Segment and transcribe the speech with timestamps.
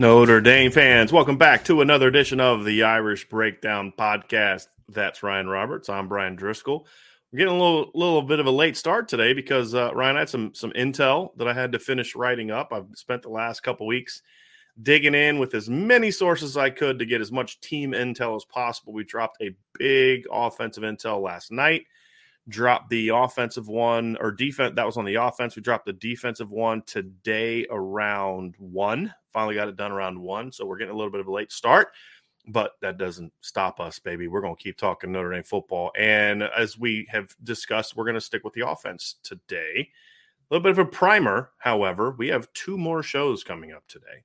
[0.00, 4.68] Notre Dame fans, welcome back to another edition of the Irish Breakdown Podcast.
[4.88, 5.90] That's Ryan Roberts.
[5.90, 6.86] I'm Brian Driscoll.
[7.30, 10.20] We're getting a little little bit of a late start today because uh, Ryan I
[10.20, 12.72] had some some intel that I had to finish writing up.
[12.72, 14.22] I've spent the last couple weeks
[14.82, 18.36] digging in with as many sources as I could to get as much team intel
[18.36, 18.94] as possible.
[18.94, 21.84] We dropped a big offensive intel last night
[22.48, 25.56] dropped the offensive one or defense that was on the offense.
[25.56, 29.14] We dropped the defensive one today around one.
[29.32, 30.52] Finally got it done around one.
[30.52, 31.88] So we're getting a little bit of a late start,
[32.46, 34.28] but that doesn't stop us, baby.
[34.28, 35.92] We're going to keep talking Notre Dame football.
[35.96, 39.90] And as we have discussed, we're going to stick with the offense today.
[40.50, 44.24] A little bit of a primer, however, we have two more shows coming up today.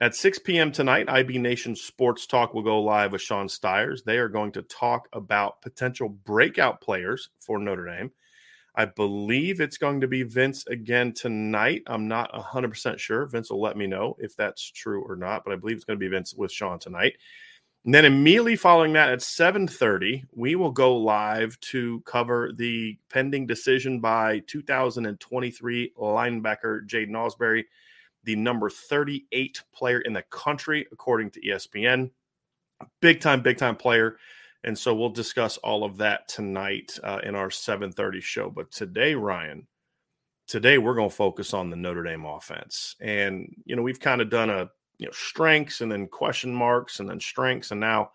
[0.00, 0.72] At 6 p.m.
[0.72, 4.02] tonight, IB Nation Sports Talk will go live with Sean Stiers.
[4.02, 8.10] They are going to talk about potential breakout players for Notre Dame.
[8.74, 11.82] I believe it's going to be Vince again tonight.
[11.86, 13.26] I'm not 100% sure.
[13.26, 15.98] Vince will let me know if that's true or not, but I believe it's going
[15.98, 17.16] to be Vince with Sean tonight.
[17.84, 23.46] And then immediately following that at 7:30, we will go live to cover the pending
[23.46, 27.64] decision by 2023 linebacker Jaiden Ausberry
[28.24, 32.10] the number 38 player in the country, according to ESPN.
[33.00, 34.16] Big time, big time player.
[34.64, 38.50] And so we'll discuss all of that tonight uh, in our 7:30 show.
[38.50, 39.66] But today, Ryan,
[40.46, 42.96] today we're going to focus on the Notre Dame offense.
[43.00, 47.00] And you know, we've kind of done a you know strengths and then question marks
[47.00, 48.10] and then strengths and now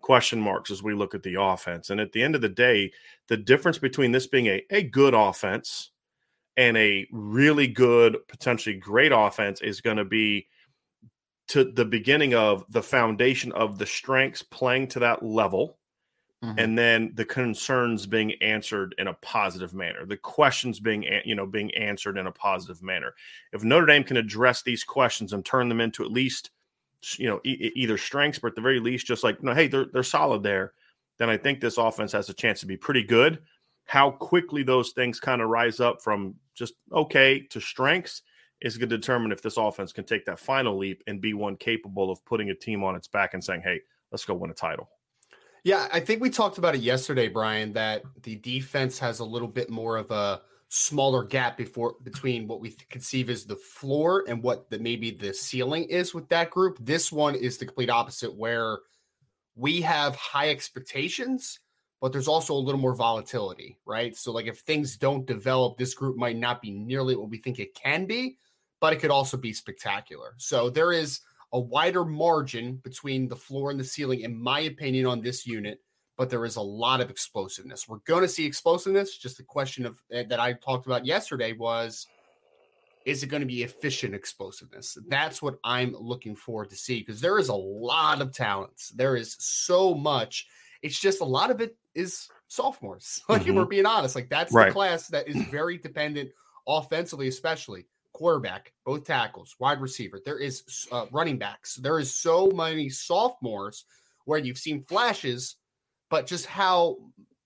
[0.00, 1.90] question marks as we look at the offense.
[1.90, 2.92] And at the end of the day,
[3.28, 5.92] the difference between this being a, a good offense
[6.56, 10.46] and a really good, potentially great offense is going to be
[11.48, 15.78] to the beginning of the foundation of the strengths playing to that level
[16.44, 16.58] mm-hmm.
[16.58, 21.46] and then the concerns being answered in a positive manner the questions being you know
[21.46, 23.14] being answered in a positive manner
[23.52, 26.50] if notre dame can address these questions and turn them into at least
[27.16, 29.86] you know e- either strengths but at the very least just like know hey they're,
[29.92, 30.72] they're solid there
[31.18, 33.40] then i think this offense has a chance to be pretty good
[33.86, 38.22] how quickly those things kind of rise up from just okay to strengths
[38.64, 41.56] is going to determine if this offense can take that final leap and be one
[41.56, 43.80] capable of putting a team on its back and saying, hey,
[44.10, 44.88] let's go win a title.
[45.64, 49.48] Yeah, I think we talked about it yesterday, Brian, that the defense has a little
[49.48, 54.42] bit more of a smaller gap before between what we conceive as the floor and
[54.42, 56.78] what the maybe the ceiling is with that group.
[56.80, 58.80] This one is the complete opposite where
[59.56, 61.60] we have high expectations
[62.04, 64.14] but there's also a little more volatility, right?
[64.14, 67.58] So, like if things don't develop, this group might not be nearly what we think
[67.58, 68.36] it can be,
[68.78, 70.34] but it could also be spectacular.
[70.36, 71.22] So, there is
[71.54, 75.80] a wider margin between the floor and the ceiling, in my opinion, on this unit,
[76.16, 77.88] but there is a lot of explosiveness.
[77.88, 79.16] We're going to see explosiveness.
[79.16, 82.08] Just the question of eh, that I talked about yesterday was
[83.06, 84.98] is it going to be efficient explosiveness?
[85.08, 88.88] That's what I'm looking forward to see because there is a lot of talents.
[88.90, 90.48] There is so much.
[90.82, 93.22] It's just a lot of it is sophomores.
[93.28, 93.54] Like mm-hmm.
[93.54, 94.66] we're being honest, like that's right.
[94.66, 96.30] the class that is very dependent
[96.66, 100.20] offensively, especially quarterback, both tackles, wide receiver.
[100.24, 101.74] There is uh, running backs.
[101.74, 103.84] There is so many sophomores
[104.24, 105.56] where you've seen flashes,
[106.08, 106.96] but just how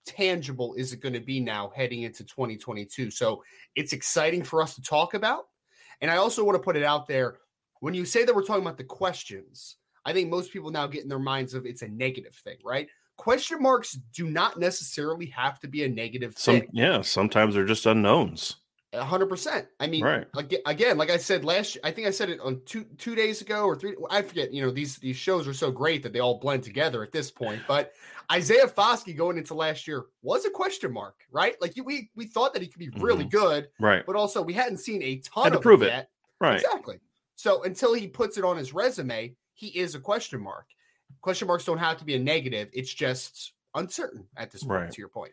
[0.06, 3.10] tangible is it going to be now heading into 2022?
[3.10, 3.42] So
[3.74, 5.46] it's exciting for us to talk about.
[6.00, 7.38] And I also want to put it out there
[7.80, 11.02] when you say that we're talking about the questions, I think most people now get
[11.02, 12.88] in their minds of it's a negative thing, right?
[13.16, 16.68] Question marks do not necessarily have to be a negative Some, thing.
[16.72, 18.56] yeah, sometimes they're just unknowns.
[18.94, 19.66] Hundred percent.
[19.78, 20.26] I mean, Right.
[20.64, 23.64] again, like I said last, I think I said it on two two days ago
[23.64, 23.94] or three.
[24.08, 24.50] I forget.
[24.52, 27.30] You know, these these shows are so great that they all blend together at this
[27.30, 27.60] point.
[27.68, 27.92] But
[28.32, 31.54] Isaiah Foskey going into last year was a question mark, right?
[31.60, 33.36] Like we we thought that he could be really mm-hmm.
[33.36, 34.06] good, Right.
[34.06, 35.90] but also we hadn't seen a ton Had to of prove it it.
[35.90, 36.10] yet.
[36.40, 36.54] Right.
[36.54, 36.98] Exactly.
[37.36, 40.64] So until he puts it on his resume, he is a question mark.
[41.20, 42.68] Question marks don't have to be a negative.
[42.72, 44.80] It's just uncertain at this point.
[44.80, 44.90] Right.
[44.92, 45.32] To your point.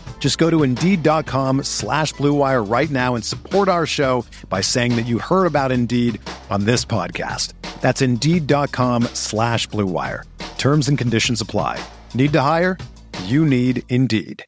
[0.21, 4.95] Just go to Indeed.com slash Blue Wire right now and support our show by saying
[4.95, 6.21] that you heard about Indeed
[6.51, 7.53] on this podcast.
[7.81, 10.23] That's Indeed.com slash Blue Wire.
[10.59, 11.83] Terms and conditions apply.
[12.13, 12.77] Need to hire?
[13.23, 14.45] You need Indeed.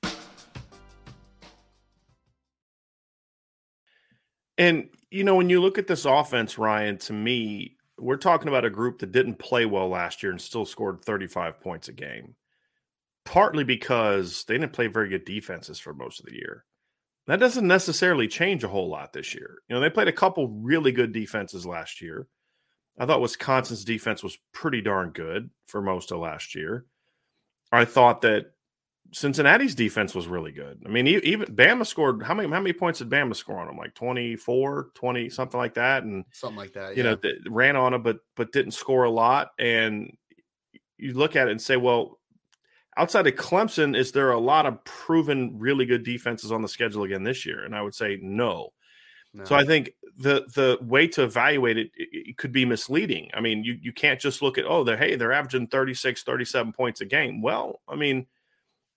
[4.60, 8.64] And you know, when you look at this offense, Ryan, to me, we're talking about
[8.64, 12.36] a group that didn't play well last year and still scored 35 points a game.
[13.26, 16.66] Partly because they didn't play very good defenses for most of the year.
[17.28, 19.60] That doesn't necessarily change a whole lot this year.
[19.70, 22.28] You know, they played a couple really good defenses last year.
[23.00, 26.86] I thought Wisconsin's defense was pretty darn good for most of last year.
[27.72, 28.52] I thought that
[29.14, 30.82] Cincinnati's defense was really good.
[30.86, 33.78] I mean, even Bama scored how many how many points did Bama score on them?
[33.78, 36.04] Like 24, 20, something like that.
[36.04, 36.98] And Something like that.
[36.98, 39.52] you know, th- ran on them, but but didn't score a lot.
[39.58, 40.16] And
[40.98, 42.20] you look at it and say, well,
[42.98, 47.04] outside of Clemson, is there a lot of proven really good defenses on the schedule
[47.04, 47.64] again this year?
[47.64, 48.74] And I would say no.
[49.34, 49.46] No.
[49.46, 53.32] So I think the the way to evaluate it, it, it could be misleading.
[53.34, 56.74] I mean, you you can't just look at oh, they're hey, they're averaging 36, 37
[56.74, 57.42] points a game.
[57.42, 58.28] Well, I mean,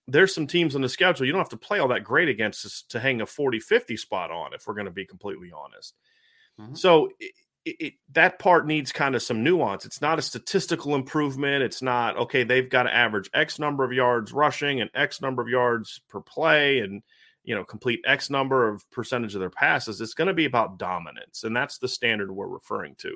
[0.07, 2.61] there's some teams on the schedule you don't have to play all that great against
[2.61, 5.95] to, to hang a 40 50 spot on if we're going to be completely honest.
[6.59, 6.77] Mhm.
[6.77, 7.09] So
[7.67, 9.85] it, it, that part needs kind of some nuance.
[9.85, 11.63] It's not a statistical improvement.
[11.63, 12.43] It's not okay.
[12.43, 16.21] They've got to average X number of yards rushing and X number of yards per
[16.21, 17.03] play, and
[17.43, 19.99] you know complete X number of percentage of their passes.
[19.99, 23.13] It's going to be about dominance, and that's the standard we're referring to.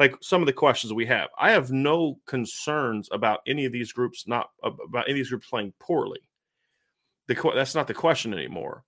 [0.00, 3.92] Like some of the questions we have, I have no concerns about any of these
[3.92, 6.20] groups not about any of these groups playing poorly.
[7.28, 8.82] The that's not the question anymore.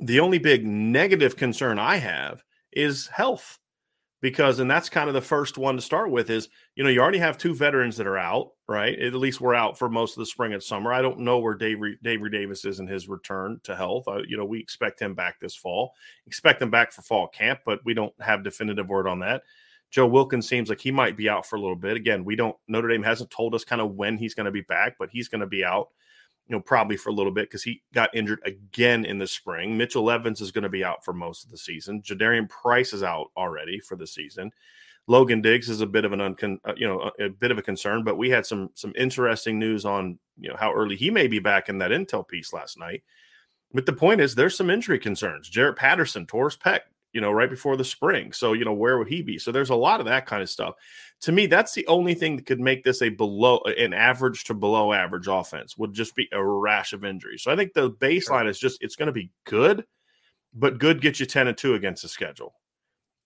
[0.00, 3.58] The only big negative concern I have is health
[4.20, 7.00] because and that's kind of the first one to start with is you know you
[7.00, 8.96] already have two veterans that are out right?
[9.00, 10.92] At least we're out for most of the spring and summer.
[10.92, 14.04] I don't know where dave Reed davis is in his return to health.
[14.28, 15.94] You know we expect him back this fall.
[16.26, 19.42] Expect him back for fall camp but we don't have definitive word on that.
[19.90, 21.96] Joe wilkins seems like he might be out for a little bit.
[21.96, 24.62] Again we don't notre dame hasn't told us kind of when he's going to be
[24.62, 25.88] back but he's going to be out
[26.50, 29.78] you know, probably for a little bit because he got injured again in the spring.
[29.78, 32.02] Mitchell Evans is going to be out for most of the season.
[32.02, 34.50] Jadarian Price is out already for the season.
[35.06, 37.58] Logan Diggs is a bit of an uncon, uh, you know, a, a bit of
[37.58, 41.08] a concern, but we had some some interesting news on you know how early he
[41.08, 43.04] may be back in that intel piece last night.
[43.72, 45.48] But the point is, there's some injury concerns.
[45.48, 46.80] Jarrett Patterson tore his pec,
[47.12, 48.32] you know, right before the spring.
[48.32, 49.38] So you know, where would he be?
[49.38, 50.74] So there's a lot of that kind of stuff
[51.22, 54.54] to me, that's the only thing that could make this a below an average to
[54.54, 57.42] below average offense would just be a rash of injuries.
[57.42, 59.84] So I think the baseline is just it's going to be good,
[60.54, 62.54] but good gets you 10 and 2 against the schedule.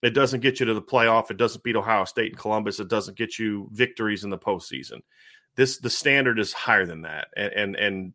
[0.02, 1.30] It doesn't get you to the playoff.
[1.30, 2.80] It doesn't beat Ohio State and Columbus.
[2.80, 5.00] It doesn't get you victories in the postseason.
[5.54, 7.28] This the standard is higher than that.
[7.36, 8.12] And and, and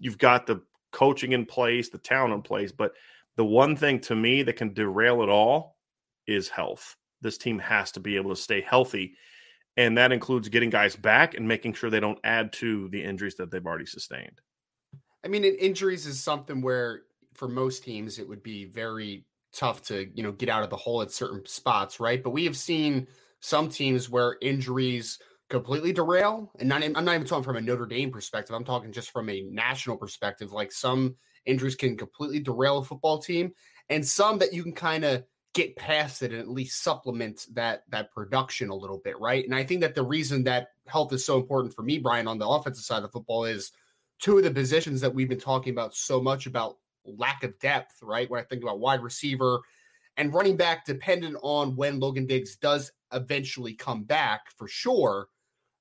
[0.00, 2.92] you've got the coaching in place, the talent in place, but
[3.36, 5.76] the one thing to me that can derail it all
[6.26, 9.16] is health this team has to be able to stay healthy.
[9.76, 13.34] And that includes getting guys back and making sure they don't add to the injuries
[13.36, 14.40] that they've already sustained.
[15.24, 17.02] I mean, injuries is something where
[17.34, 20.76] for most teams it would be very tough to you know get out of the
[20.76, 22.22] hole at certain spots, right?
[22.22, 23.08] But we have seen
[23.40, 25.18] some teams where injuries
[25.50, 26.50] completely derail.
[26.58, 28.54] And not, I'm not even talking from a Notre Dame perspective.
[28.54, 30.52] I'm talking just from a national perspective.
[30.52, 31.16] Like some
[31.46, 33.52] injuries can completely derail a football team,
[33.88, 37.84] and some that you can kind of get past it and at least supplement that
[37.88, 39.44] that production a little bit, right?
[39.44, 42.38] And I think that the reason that health is so important for me, Brian, on
[42.38, 43.72] the offensive side of football is
[44.20, 47.94] two of the positions that we've been talking about so much about lack of depth,
[48.02, 48.28] right?
[48.28, 49.60] When I think about wide receiver
[50.16, 55.28] and running back, dependent on when Logan Diggs does eventually come back for sure.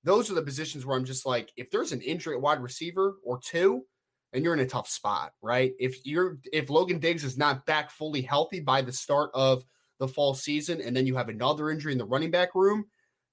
[0.04, 3.16] Those are the positions where I'm just like, if there's an injury at wide receiver
[3.24, 3.86] or two,
[4.34, 5.74] and you're in a tough spot, right?
[5.80, 9.64] If you're if Logan Diggs is not back fully healthy by the start of
[10.00, 12.86] the fall season, and then you have another injury in the running back room,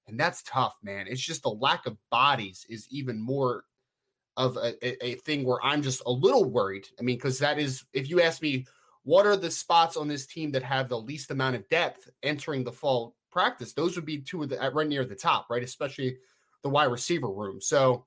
[0.07, 1.07] and that's tough, man.
[1.07, 3.65] It's just the lack of bodies is even more
[4.37, 6.87] of a, a, thing where I'm just a little worried.
[6.99, 8.65] I mean, because that is, if you ask me,
[9.03, 12.63] what are the spots on this team that have the least amount of depth entering
[12.63, 13.73] the fall practice?
[13.73, 15.63] Those would be two of the right near the top, right?
[15.63, 16.17] Especially
[16.63, 17.59] the wide receiver room.
[17.59, 18.05] So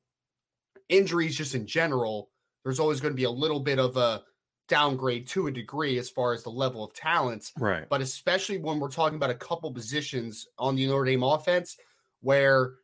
[0.88, 2.30] injuries, just in general
[2.64, 4.22] there's always going to be a little bit of a
[4.68, 7.52] downgrade to a degree as far as the level of talent.
[7.58, 7.84] Right.
[7.88, 11.76] But especially when we're talking about a couple positions on the Notre Dame offense
[12.22, 12.74] where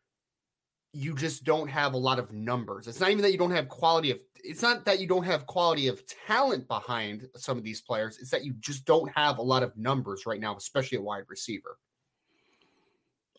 [0.92, 2.86] you just don't have a lot of numbers.
[2.86, 5.46] It's not even that you don't have quality of it's not that you don't have
[5.46, 8.18] quality of talent behind some of these players.
[8.18, 11.24] It's that you just don't have a lot of numbers right now, especially a wide
[11.28, 11.76] receiver.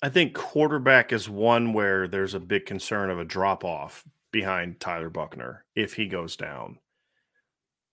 [0.03, 4.79] I think quarterback is one where there's a big concern of a drop off behind
[4.79, 6.79] Tyler Buchner if he goes down?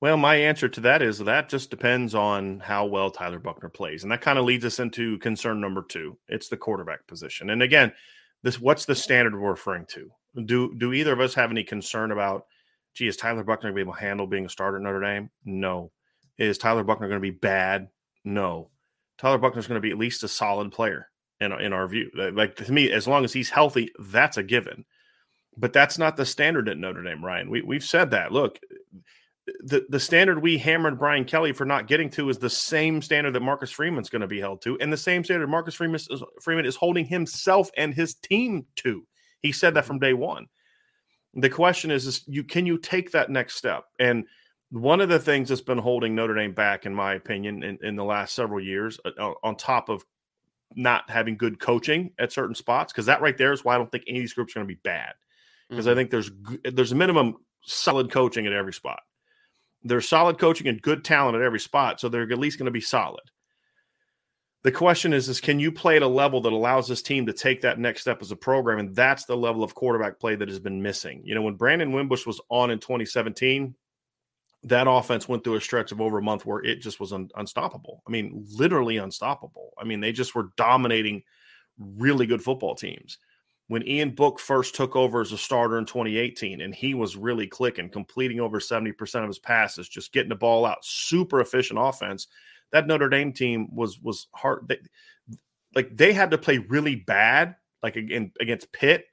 [0.00, 4.04] Well, my answer to that is that just depends on how well Tyler Buchner plays.
[4.04, 6.16] And that kind of leads us into concern number two.
[6.28, 7.50] It's the quarterback position.
[7.50, 7.92] And again,
[8.44, 10.10] this what's the standard we're referring to?
[10.44, 12.46] Do do either of us have any concern about,
[12.94, 15.00] gee, is Tyler Buchner going to be able to handle being a starter at Notre
[15.00, 15.30] Dame?
[15.44, 15.90] No.
[16.38, 17.88] Is Tyler Buchner going to be bad?
[18.24, 18.70] No.
[19.18, 21.08] Tyler Buchner is going to be at least a solid player
[21.40, 22.08] in, in our view.
[22.14, 24.84] Like to me, as long as he's healthy, that's a given
[25.58, 27.50] but that's not the standard at Notre Dame, Ryan.
[27.50, 28.32] We, we've said that.
[28.32, 28.60] Look,
[29.60, 33.32] the, the standard we hammered Brian Kelly for not getting to is the same standard
[33.34, 36.08] that Marcus Freeman's going to be held to, and the same standard Marcus Freeman is,
[36.10, 39.06] uh, Freeman is holding himself and his team to.
[39.40, 39.88] He said that mm-hmm.
[39.88, 40.46] from day one.
[41.34, 43.84] The question is, is you can you take that next step?
[43.98, 44.24] And
[44.70, 47.96] one of the things that's been holding Notre Dame back, in my opinion, in, in
[47.96, 50.04] the last several years, uh, uh on top of
[50.74, 53.90] not having good coaching at certain spots, because that right there is why I don't
[53.90, 55.14] think any of these groups are going to be bad
[55.68, 55.92] because mm-hmm.
[55.92, 56.30] I think there's
[56.72, 59.00] there's a minimum solid coaching at every spot.
[59.82, 62.72] There's solid coaching and good talent at every spot, so they're at least going to
[62.72, 63.22] be solid.
[64.64, 67.32] The question is, is can you play at a level that allows this team to
[67.32, 68.78] take that next step as a program?
[68.80, 71.22] And that's the level of quarterback play that has been missing.
[71.24, 73.76] You know, when Brandon Wimbush was on in 2017,
[74.64, 77.30] that offense went through a stretch of over a month where it just was un-
[77.36, 78.02] unstoppable.
[78.06, 79.70] I mean, literally unstoppable.
[79.78, 81.22] I mean, they just were dominating
[81.78, 83.18] really good football teams
[83.68, 87.46] when Ian Book first took over as a starter in 2018, and he was really
[87.46, 92.28] clicking, completing over 70% of his passes, just getting the ball out, super efficient offense.
[92.72, 94.68] That Notre Dame team was was hard.
[94.68, 94.78] They,
[95.74, 99.04] like they had to play really bad, like again against Pitt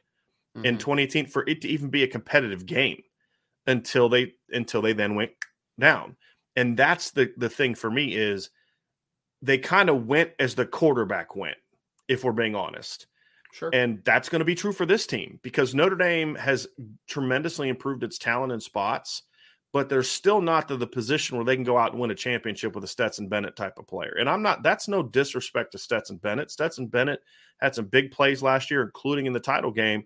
[0.58, 0.66] mm-hmm.
[0.66, 3.02] in 2018 for it to even be a competitive game
[3.68, 5.32] until they until they then went
[5.80, 6.16] down.
[6.56, 8.50] And that's the the thing for me is
[9.42, 11.58] they kind of went as the quarterback went,
[12.08, 13.08] if we're being honest
[13.56, 13.70] Sure.
[13.72, 16.68] And that's going to be true for this team because Notre Dame has
[17.08, 19.24] tremendously improved its talent in spots,
[19.72, 22.16] but they're still not to the position where they can go out and win a
[22.16, 24.14] championship with a Stetson Bennett type of player.
[24.20, 26.52] And I'm not, that's no disrespect to Stetson Bennett.
[26.52, 27.22] Stetson Bennett
[27.62, 30.06] had some big plays last year, including in the title game,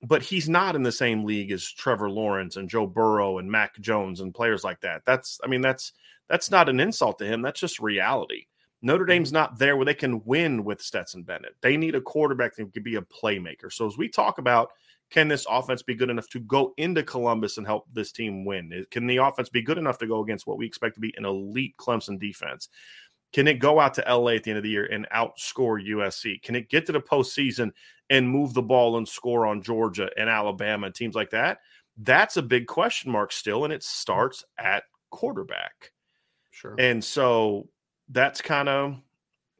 [0.00, 3.78] but he's not in the same league as Trevor Lawrence and Joe Burrow and Mac
[3.78, 5.02] Jones and players like that.
[5.04, 5.92] That's, I mean, that's,
[6.30, 7.42] that's not an insult to him.
[7.42, 8.46] That's just reality.
[8.82, 9.06] Notre.
[9.06, 11.56] Dame's not there where they can win with Stetson Bennett.
[11.60, 13.72] They need a quarterback that can be a playmaker.
[13.72, 14.70] So as we talk about,
[15.10, 18.86] can this offense be good enough to go into Columbus and help this team win?
[18.90, 21.24] Can the offense be good enough to go against what we expect to be an
[21.24, 22.68] elite Clemson defense?
[23.32, 26.42] Can it go out to LA at the end of the year and outscore USC?
[26.42, 27.70] Can it get to the postseason
[28.10, 31.58] and move the ball and score on Georgia and Alabama and teams like that?
[31.98, 33.86] That's a big question mark still, and it hmm.
[33.86, 35.92] starts at quarterback.
[36.50, 36.74] Sure.
[36.78, 37.68] And so
[38.10, 38.96] that's kind of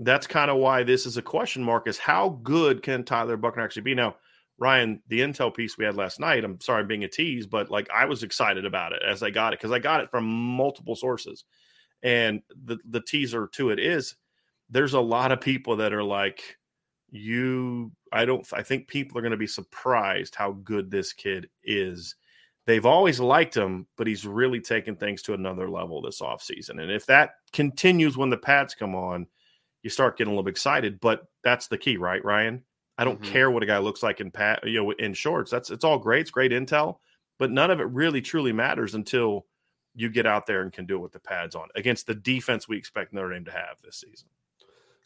[0.01, 3.63] that's kind of why this is a question mark is how good can Tyler Buchner
[3.63, 3.95] actually be?
[3.95, 4.17] Now,
[4.59, 7.89] Ryan, the intel piece we had last night, I'm sorry being a tease, but like
[7.91, 10.97] I was excited about it as I got it because I got it from multiple
[10.97, 11.45] sources.
[12.03, 14.17] And the the teaser to it is
[14.71, 16.57] there's a lot of people that are like,
[17.11, 21.49] you I don't I think people are going to be surprised how good this kid
[21.65, 22.17] is
[22.67, 26.83] they've always liked him, but he's really taken things to another level this offseason.
[26.83, 29.27] And if that continues when the pads come on,
[29.83, 31.01] you start getting a little excited.
[31.01, 32.63] But that's the key, right, Ryan?
[32.99, 33.33] I don't mm-hmm.
[33.33, 35.51] care what a guy looks like in pat, you know, in shorts.
[35.51, 36.23] That's it's all great.
[36.23, 36.99] It's great intel,
[37.39, 39.47] but none of it really truly matters until
[39.95, 42.69] you get out there and can do it with the pads on against the defense
[42.69, 44.29] we expect Notre Dame to have this season.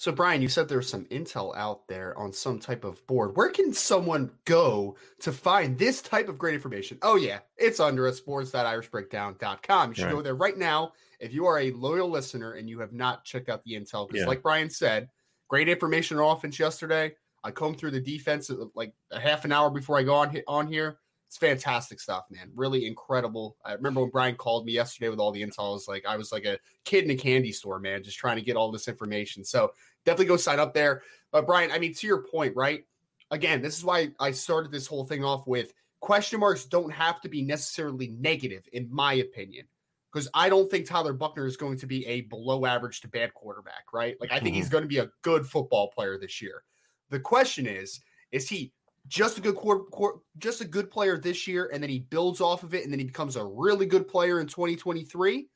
[0.01, 3.37] So, Brian, you said there's some intel out there on some type of board.
[3.37, 6.97] Where can someone go to find this type of great information?
[7.03, 9.91] Oh, yeah, it's under a sports.irishbreakdown.com.
[9.91, 10.15] You should right.
[10.15, 13.51] go there right now if you are a loyal listener and you have not checked
[13.51, 14.09] out the intel.
[14.09, 14.27] Because, yeah.
[14.27, 15.11] like Brian said,
[15.49, 17.15] great information on offense yesterday.
[17.45, 20.35] I combed through the defense uh, like a half an hour before I go on,
[20.49, 20.97] on here.
[21.31, 22.51] It's fantastic stuff, man.
[22.57, 23.57] Really incredible.
[23.65, 25.71] I remember when Brian called me yesterday with all the intel.
[25.71, 28.35] I was like, I was like a kid in a candy store, man, just trying
[28.35, 29.45] to get all this information.
[29.45, 29.71] So
[30.05, 31.03] definitely go sign up there.
[31.33, 32.85] But Brian, I mean, to your point, right?
[33.31, 37.21] Again, this is why I started this whole thing off with question marks don't have
[37.21, 39.67] to be necessarily negative, in my opinion.
[40.13, 43.33] Because I don't think Tyler Buchner is going to be a below average to bad
[43.33, 44.17] quarterback, right?
[44.21, 44.55] Like, I think mm-hmm.
[44.57, 46.65] he's going to be a good football player this year.
[47.11, 48.01] The question is,
[48.33, 48.73] is he
[49.07, 52.65] just a good quarter, just a good player this year, and then he builds off
[52.65, 55.49] of it, and then he becomes a really good player in 2023?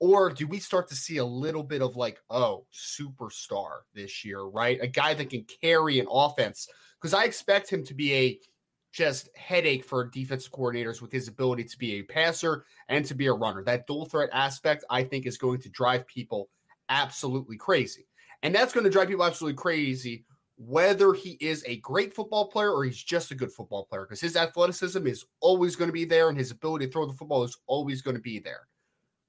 [0.00, 4.42] Or do we start to see a little bit of like, oh, superstar this year,
[4.42, 4.78] right?
[4.80, 6.66] A guy that can carry an offense.
[7.00, 8.40] Because I expect him to be a
[8.92, 13.26] just headache for defensive coordinators with his ability to be a passer and to be
[13.26, 13.62] a runner.
[13.62, 16.48] That dual threat aspect, I think, is going to drive people
[16.88, 18.08] absolutely crazy.
[18.42, 20.24] And that's going to drive people absolutely crazy
[20.62, 24.20] whether he is a great football player or he's just a good football player because
[24.20, 27.42] his athleticism is always going to be there and his ability to throw the football
[27.42, 28.68] is always going to be there.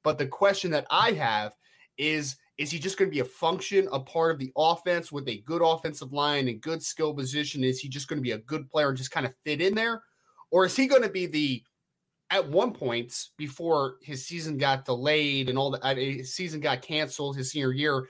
[0.04, 1.54] But the question that I have
[1.98, 5.28] is is he just going to be a function, a part of the offense with
[5.28, 7.64] a good offensive line and good skill position?
[7.64, 9.74] Is he just going to be a good player and just kind of fit in
[9.74, 10.04] there?
[10.52, 11.64] Or is he going to be the
[12.30, 17.36] at one point before his season got delayed and all the his season got canceled
[17.36, 18.08] his senior year?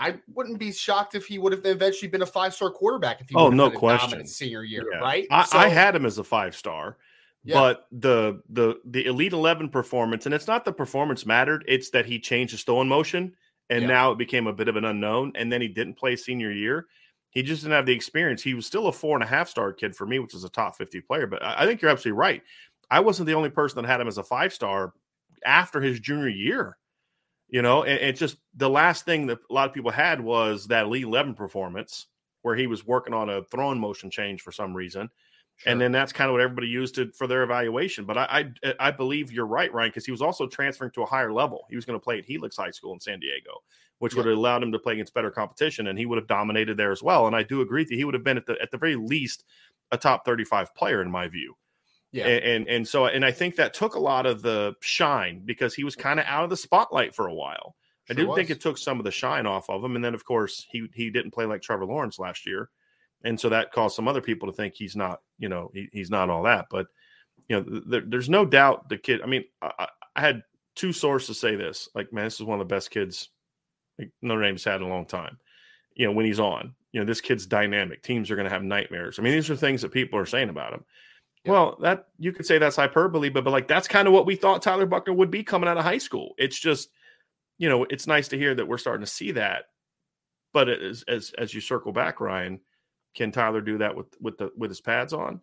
[0.00, 3.28] I wouldn't be shocked if he would have eventually been a five star quarterback if
[3.28, 4.98] he oh no question senior year, yeah.
[4.98, 5.26] right?
[5.30, 6.98] I, so, I, had him as a five star,
[7.44, 7.54] yeah.
[7.54, 12.06] But the the the Elite Eleven performance, and it's not the performance mattered; it's that
[12.06, 13.34] he changed his throwing motion,
[13.70, 13.88] and yeah.
[13.88, 15.32] now it became a bit of an unknown.
[15.34, 16.86] And then he didn't play senior year;
[17.30, 18.42] he just didn't have the experience.
[18.42, 20.48] He was still a four and a half star kid for me, which is a
[20.48, 21.26] top fifty player.
[21.26, 22.42] But I think you're absolutely right.
[22.90, 24.92] I wasn't the only person that had him as a five star
[25.44, 26.76] after his junior year.
[27.48, 30.66] You know, and it's just the last thing that a lot of people had was
[30.66, 32.08] that Elite Eleven performance
[32.42, 35.08] where he was working on a throwing motion change for some reason
[35.58, 35.72] Sure.
[35.72, 38.04] And then that's kind of what everybody used it for their evaluation.
[38.04, 41.02] But I I, eh, I believe you're right, Ryan, because he was also transferring to
[41.02, 41.66] a higher level.
[41.68, 43.50] He was going to play at Helix High School in San Diego,
[43.98, 44.18] which yeah.
[44.18, 46.92] would have allowed him to play against better competition, and he would have dominated there
[46.92, 47.26] as well.
[47.26, 49.44] And I do agree that he would have been at the at the very least
[49.90, 51.56] a top 35 player in my view.
[52.12, 52.26] Yeah.
[52.26, 55.74] And, and, and so and I think that took a lot of the shine because
[55.74, 57.74] he was kind of out of the spotlight for a while.
[58.06, 59.96] Sure I do think it took some of the shine off of him.
[59.96, 62.70] And then of course he he didn't play like Trevor Lawrence last year
[63.24, 66.10] and so that caused some other people to think he's not, you know, he, he's
[66.10, 66.66] not all that.
[66.70, 66.86] But
[67.48, 69.22] you know, there, there's no doubt the kid.
[69.22, 70.42] I mean, I, I, had
[70.74, 71.88] two sources say this.
[71.94, 73.30] Like, man, this is one of the best kids
[73.98, 75.38] like Notre Dame's had in a long time.
[75.94, 78.02] You know, when he's on, you know, this kid's dynamic.
[78.02, 79.18] Teams are going to have nightmares.
[79.18, 80.84] I mean, these are things that people are saying about him.
[81.44, 81.52] Yeah.
[81.52, 84.36] Well, that you could say that's hyperbole, but but like that's kind of what we
[84.36, 86.34] thought Tyler Buchner would be coming out of high school.
[86.38, 86.90] It's just,
[87.58, 89.64] you know, it's nice to hear that we're starting to see that.
[90.52, 92.60] But as as as you circle back, Ryan,
[93.18, 95.40] can Tyler do that with with the with his pads on?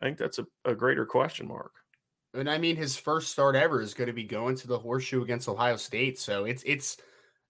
[0.00, 1.72] I think that's a, a greater question mark.
[2.34, 5.22] And I mean, his first start ever is going to be going to the horseshoe
[5.22, 6.20] against Ohio State.
[6.20, 6.98] So it's it's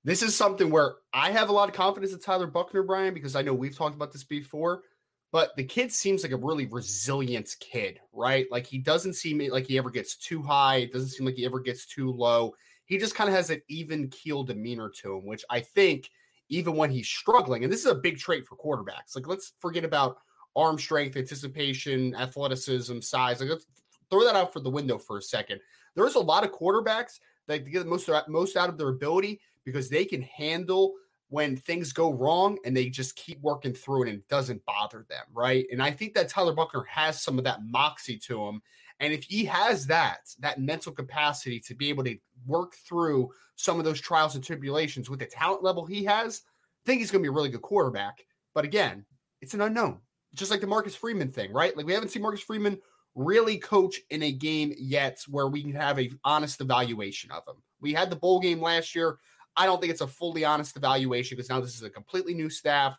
[0.03, 3.37] this is something where I have a lot of confidence in Tyler Buchner, Brian, because
[3.37, 4.83] I know we've talked about this before.
[5.31, 8.47] But the kid seems like a really resilient kid, right?
[8.51, 10.77] Like he doesn't seem like he ever gets too high.
[10.77, 12.55] It doesn't seem like he ever gets too low.
[12.87, 16.11] He just kind of has an even keel demeanor to him, which I think–
[16.49, 17.65] even when he's struggling.
[17.65, 19.15] And this is a big trait for quarterbacks.
[19.15, 20.19] Like, let's forget about
[20.55, 23.41] arm strength, anticipation, athleticism, size.
[23.41, 23.67] Like, let's
[24.11, 25.61] throw that out for the window for a second.
[25.95, 29.89] There's a lot of quarterbacks that get the most most out of their ability because
[29.89, 30.95] they can handle
[31.29, 35.05] when things go wrong and they just keep working through it and it doesn't bother
[35.09, 35.67] them, right?
[35.73, 38.63] And I think that Tyler Buchner has some of that moxie to him.
[39.01, 43.79] And if he has that, that mental capacity to be able to work through some
[43.79, 47.23] of those trials and tribulations with the talent level he has, I think he's going
[47.23, 48.25] to be a really good quarterback.
[48.55, 49.05] But again,
[49.43, 50.01] it's an unknown,
[50.35, 51.77] just like the Marcus Freeman thing, right?
[51.77, 52.79] Like we haven't seen Marcus Freeman
[53.15, 57.57] really coach in a game yet where we can have a honest evaluation of him.
[57.81, 59.19] We had the bowl game last year.
[59.57, 62.51] I don't think it's a fully honest evaluation because now this is a completely new
[62.51, 62.97] staff,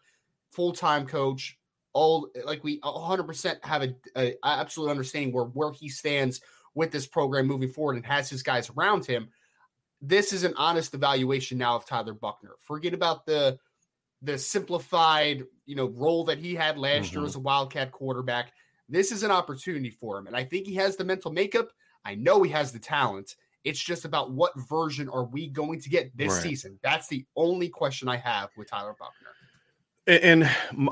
[0.52, 1.57] full time coach.
[1.98, 6.42] All like we 100% have a, a absolute understanding where where he stands
[6.76, 9.30] with this program moving forward and has his guys around him
[10.02, 12.56] this is an honest evaluation now of Tyler Buchner.
[12.62, 13.58] Forget about the
[14.24, 17.20] the simplified, you know, role that he had last mm-hmm.
[17.20, 18.52] year as a Wildcat quarterback.
[18.90, 20.26] This is an opportunity for him.
[20.26, 21.70] And I think he has the mental makeup.
[22.04, 23.36] I know he has the talent.
[23.64, 26.42] It's just about what version are we going to get this right.
[26.42, 26.80] season?
[26.82, 29.30] That's the only question I have with Tyler Buchner.
[30.08, 30.46] And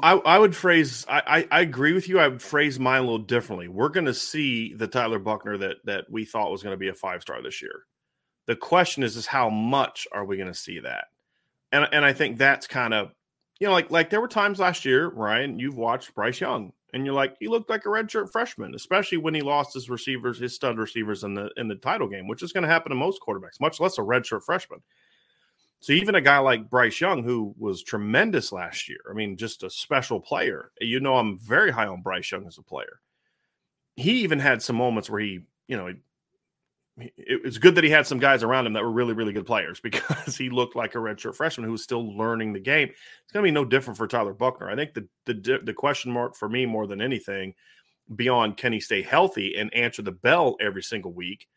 [0.04, 2.20] I, I would phrase, I, I, agree with you.
[2.20, 3.70] I would phrase mine a little differently.
[3.70, 6.90] We're going to see the Tyler Buchner that that we thought was going to be
[6.90, 7.84] a five star this year.
[8.46, 11.06] The question is, is how much are we going to see that?
[11.72, 13.12] And and I think that's kind of,
[13.58, 17.06] you know, like like there were times last year, Ryan, you've watched Bryce Young, and
[17.06, 20.54] you're like, he looked like a redshirt freshman, especially when he lost his receivers, his
[20.54, 23.22] stud receivers in the in the title game, which is going to happen to most
[23.26, 24.82] quarterbacks, much less a redshirt freshman.
[25.86, 29.62] So even a guy like Bryce Young, who was tremendous last year, I mean, just
[29.62, 30.72] a special player.
[30.82, 33.02] You know, I'm very high on Bryce Young as a player.
[33.96, 35.94] He even had some moments where he, you know,
[36.98, 39.46] it, was good that he had some guys around him that were really, really good
[39.46, 42.88] players because he looked like a redshirt freshman who was still learning the game.
[42.88, 44.72] It's going to be no different for Tyler Buchner.
[44.72, 47.54] I think the, the the question mark for me more than anything,
[48.16, 51.48] beyond can he stay healthy and answer the bell every single week,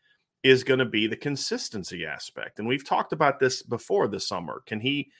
[0.43, 2.59] is going to be the consistency aspect.
[2.59, 4.61] And we've talked about this before this summer.
[4.65, 5.11] Can he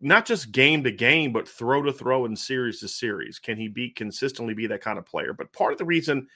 [0.00, 3.38] not just game to game, but throw to throw and series to series?
[3.38, 5.32] Can he be consistently be that kind of player?
[5.32, 6.28] But part of the reason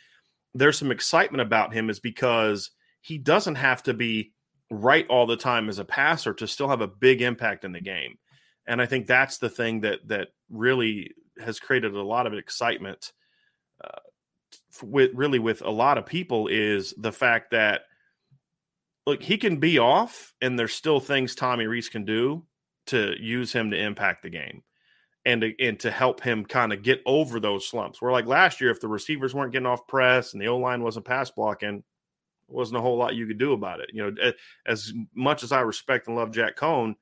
[0.55, 4.33] there's some excitement about him is because he doesn't have to be
[4.71, 7.81] right all the time as a passer to still have a big impact in the
[7.81, 8.19] game.
[8.67, 13.13] And I think that's the thing that that really has created a lot of excitement
[13.83, 14.01] uh,
[14.83, 17.83] with really with a lot of people is the fact that
[19.09, 22.45] look, he can be off, and there's still things Tommy Rees can do
[22.89, 24.63] to use him to impact the game
[25.25, 28.03] and to, and to help him kind of get over those slumps.
[28.03, 30.83] Where like last year, if the receivers weren't getting off press and the O line
[30.83, 31.83] wasn't pass blocking,
[32.49, 33.91] wasn't a whole lot you could do about it.
[33.95, 34.33] You know,
[34.67, 36.95] as much as I respect and love Jack Coan,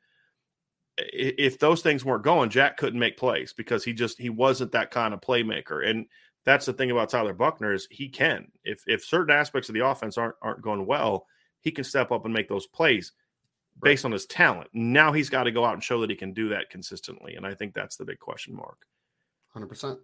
[0.96, 4.92] if those things weren't going, Jack couldn't make plays because he just he wasn't that
[4.92, 5.84] kind of playmaker.
[5.84, 6.06] And
[6.44, 8.46] that's the thing about Tyler Buchner is he can.
[8.62, 11.26] If if certain aspects of the offense aren't aren't going well,
[11.60, 13.12] he can step up and make those plays
[13.82, 14.68] based on his talent.
[14.72, 17.34] Now he's got to go out and show that he can do that consistently.
[17.34, 18.86] And I think that's the big question mark.
[19.54, 19.98] 100%.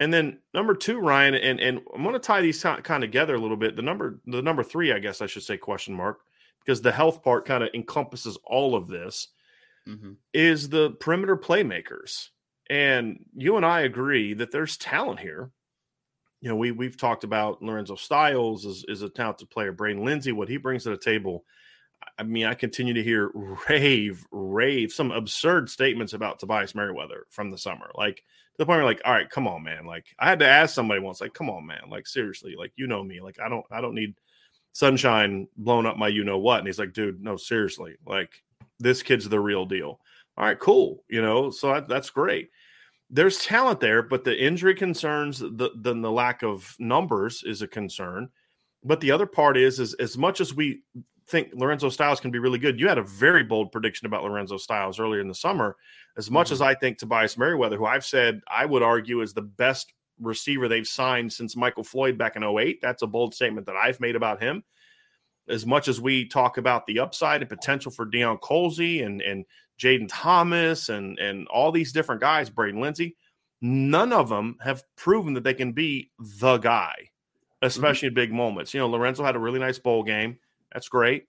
[0.00, 3.34] And then number two, Ryan, and, and I'm going to tie these kind of together
[3.34, 3.74] a little bit.
[3.74, 6.20] The number, the number three, I guess I should say question mark,
[6.64, 9.28] because the health part kind of encompasses all of this,
[9.88, 10.12] mm-hmm.
[10.32, 12.28] is the perimeter playmakers.
[12.70, 15.50] And you and I agree that there's talent here
[16.40, 19.72] you know, we we've talked about Lorenzo Styles is, is a talented player.
[19.72, 21.44] Braden Lenzy, what he brings to the table.
[22.16, 23.30] I mean, I continue to hear
[23.68, 27.90] rave, rave, some absurd statements about Tobias Merriweather from the summer.
[27.94, 28.22] Like to
[28.58, 29.84] the point where, like, all right, come on, man.
[29.84, 31.82] Like, I had to ask somebody once, like, come on, man.
[31.90, 33.20] Like, seriously, like, you know me.
[33.20, 34.14] Like, I don't, I don't need
[34.72, 36.58] sunshine blown up my, you know what.
[36.58, 38.42] And he's like, dude, no, seriously, like,
[38.80, 40.00] this kid's the real deal.
[40.36, 41.04] All right, cool.
[41.08, 42.50] You know, so that, that's great
[43.10, 47.68] there's talent there, but the injury concerns, the then the lack of numbers is a
[47.68, 48.28] concern.
[48.84, 50.82] But the other part is, is as much as we
[51.28, 54.56] think Lorenzo Styles can be really good, you had a very bold prediction about Lorenzo
[54.56, 55.76] Styles earlier in the summer.
[56.16, 56.54] As much mm-hmm.
[56.54, 60.68] as I think Tobias Merriweather, who I've said I would argue is the best receiver
[60.68, 64.16] they've signed since Michael Floyd back in 08, that's a bold statement that I've made
[64.16, 64.64] about him.
[65.48, 69.46] As much as we talk about the upside and potential for Deion Colzie and and
[69.78, 73.16] Jayden Thomas and and all these different guys, Braden Lenzy,
[73.60, 77.10] none of them have proven that they can be the guy,
[77.62, 78.18] especially mm-hmm.
[78.18, 78.74] in big moments.
[78.74, 80.38] You know, Lorenzo had a really nice bowl game.
[80.72, 81.26] That's great.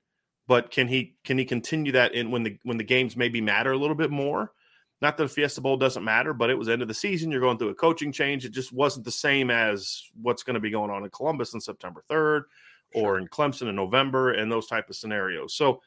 [0.47, 3.71] But can he can he continue that in when the when the games maybe matter
[3.71, 4.51] a little bit more?
[5.01, 7.31] Not that the Fiesta Bowl doesn't matter, but it was end of the season.
[7.31, 8.43] You're going through a coaching change.
[8.43, 11.61] It just wasn't the same as what's going to be going on in Columbus on
[11.61, 12.43] September 3rd
[12.93, 15.53] or in Clemson in November and those type of scenarios.
[15.53, 15.81] So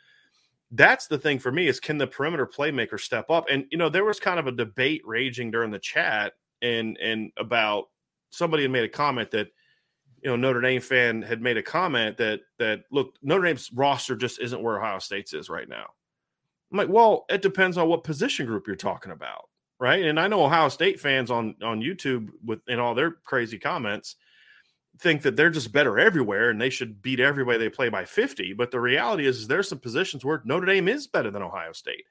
[0.72, 3.46] that's the thing for me is can the perimeter playmaker step up?
[3.50, 6.32] And you know, there was kind of a debate raging during the chat
[6.62, 7.84] and and about
[8.30, 9.48] somebody had made a comment that
[10.22, 14.16] you know Notre Dame fan had made a comment that that look Notre Dame's roster
[14.16, 15.86] just isn't where Ohio State's is right now.
[16.70, 20.02] I'm like, well, it depends on what position group you're talking about, right?
[20.02, 24.16] And I know Ohio State fans on on YouTube with in all their crazy comments
[24.98, 28.52] think that they're just better everywhere and they should beat everybody they play by 50.
[28.54, 31.72] But the reality is, is there's some positions where Notre Dame is better than Ohio
[31.72, 32.04] State.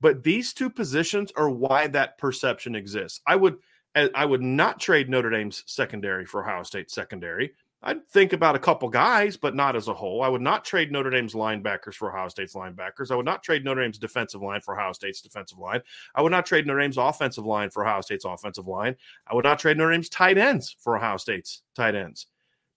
[0.00, 3.20] But these two positions are why that perception exists.
[3.26, 3.56] I would
[3.94, 7.52] I would not trade Notre Dame's secondary for Ohio State's secondary.
[7.82, 10.22] I'd think about a couple guys, but not as a whole.
[10.22, 13.10] I would not trade Notre Dame's linebackers for Ohio State's linebackers.
[13.10, 15.80] I would not trade Notre Dame's defensive line for Ohio State's defensive line.
[16.14, 18.94] I would not trade Notre Dame's offensive line for Ohio State's offensive line.
[19.26, 22.26] I would not trade Notre Dame's tight ends for Ohio State's tight ends.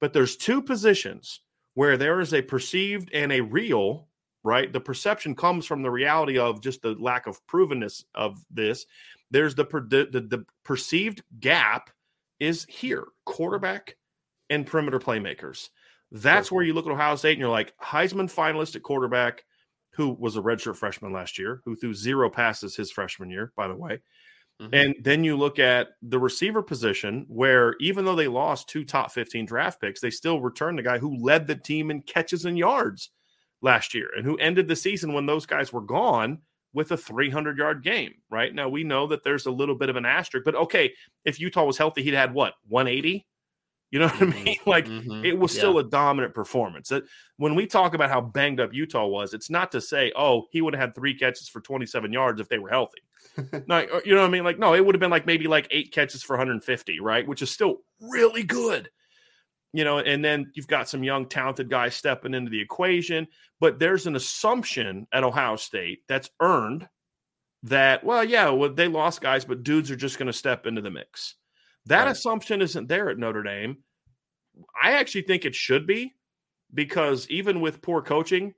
[0.01, 1.41] But there's two positions
[1.75, 4.07] where there is a perceived and a real
[4.45, 4.71] right?
[4.71, 8.85] The perception comes from the reality of just the lack of provenness of this.
[9.31, 11.89] There's the the, the perceived gap
[12.39, 13.97] is here, quarterback
[14.49, 15.69] and perimeter playmakers.
[16.11, 16.57] That's sure.
[16.57, 19.43] where you look at Ohio State and you're like Heisman finalist at quarterback,
[19.91, 23.67] who was a redshirt freshman last year, who threw zero passes his freshman year, by
[23.67, 23.99] the way.
[24.61, 24.73] Mm-hmm.
[24.73, 29.11] And then you look at the receiver position, where even though they lost two top
[29.11, 32.57] 15 draft picks, they still returned the guy who led the team in catches and
[32.57, 33.09] yards
[33.61, 36.39] last year and who ended the season when those guys were gone
[36.73, 38.53] with a 300 yard game, right?
[38.53, 41.65] Now we know that there's a little bit of an asterisk, but okay, if Utah
[41.65, 43.25] was healthy, he'd had what, 180?
[43.95, 44.39] You know what mm-hmm.
[44.39, 44.57] I mean?
[44.65, 45.23] Like mm-hmm.
[45.23, 46.89] it was still a dominant performance.
[46.89, 47.03] That
[47.37, 50.61] when we talk about how banged up Utah was, it's not to say, oh, he
[50.61, 52.99] would have had three catches for 27 yards if they were healthy.
[53.67, 54.43] no, uh, you know what I mean?
[54.43, 57.25] Like, no, it would have been like maybe like eight catches for 150, right?
[57.25, 58.89] Which is still really good.
[59.71, 63.27] You know, and then you've got some young, talented guys stepping into the equation.
[63.61, 66.89] But there's an assumption at Ohio State that's earned
[67.63, 70.81] that, well, yeah, well, they lost guys, but dudes are just going to step into
[70.81, 71.35] the mix.
[71.87, 72.11] That right.
[72.11, 73.77] assumption isn't there at Notre Dame.
[74.81, 76.13] I actually think it should be
[76.73, 78.53] because even with poor coaching,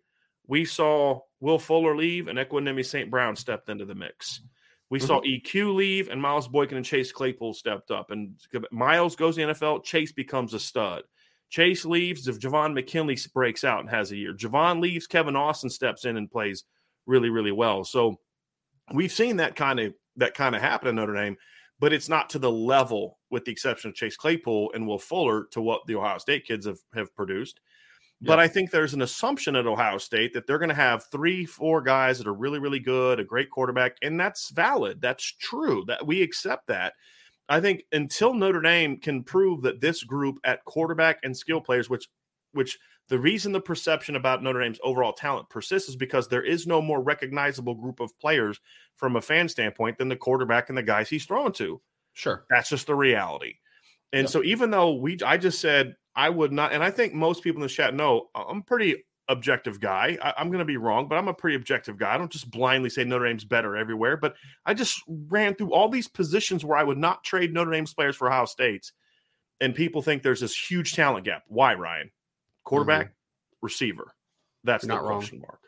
[0.47, 3.11] we saw Will Fuller leave and Equanimeous St.
[3.11, 4.41] Brown stepped into the mix.
[4.89, 5.07] We mm-hmm.
[5.07, 8.11] saw EQ leave, and Miles Boykin and Chase Claypool stepped up.
[8.11, 8.35] And
[8.71, 9.83] Miles goes to the NFL.
[9.83, 11.03] Chase becomes a stud.
[11.49, 12.27] Chase leaves.
[12.27, 15.07] If Javon McKinley breaks out and has a year, Javon leaves.
[15.07, 16.63] Kevin Austin steps in and plays
[17.05, 17.83] really, really well.
[17.83, 18.19] So
[18.93, 21.37] we've seen that kind of that kind of happen in Notre Dame,
[21.79, 25.45] but it's not to the level, with the exception of Chase Claypool and Will Fuller,
[25.51, 27.59] to what the Ohio State kids have have produced.
[28.19, 31.45] But I think there's an assumption at Ohio State that they're going to have three,
[31.45, 34.99] four guys that are really, really good, a great quarterback, and that's valid.
[35.01, 35.83] That's true.
[35.87, 36.93] That we accept that.
[37.47, 41.89] I think until Notre Dame can prove that this group at quarterback and skill players,
[41.89, 42.07] which
[42.53, 46.67] which the reason the perception about Notre Dame's overall talent persists is because there is
[46.67, 48.59] no more recognizable group of players
[48.95, 51.79] from a fan standpoint than the quarterback and the guys he's thrown to.
[52.17, 52.45] Sure.
[52.49, 53.53] That's just the reality.
[54.11, 54.29] And yep.
[54.31, 57.61] so even though we I just said I would not, and I think most people
[57.61, 60.17] in the chat know I'm a pretty objective guy.
[60.19, 62.15] I, am going to be wrong, but I'm a pretty objective guy.
[62.15, 64.33] I don't just blindly say Notre Dame's better everywhere, but
[64.65, 68.15] I just ran through all these positions where I would not trade Notre Dame's players
[68.15, 68.93] for Ohio State's.
[69.61, 71.43] And people think there's this huge talent gap.
[71.47, 72.09] Why, Ryan?
[72.63, 73.65] Quarterback, mm-hmm.
[73.65, 74.15] receiver.
[74.63, 75.23] That's You're not wrong.
[75.39, 75.59] mark.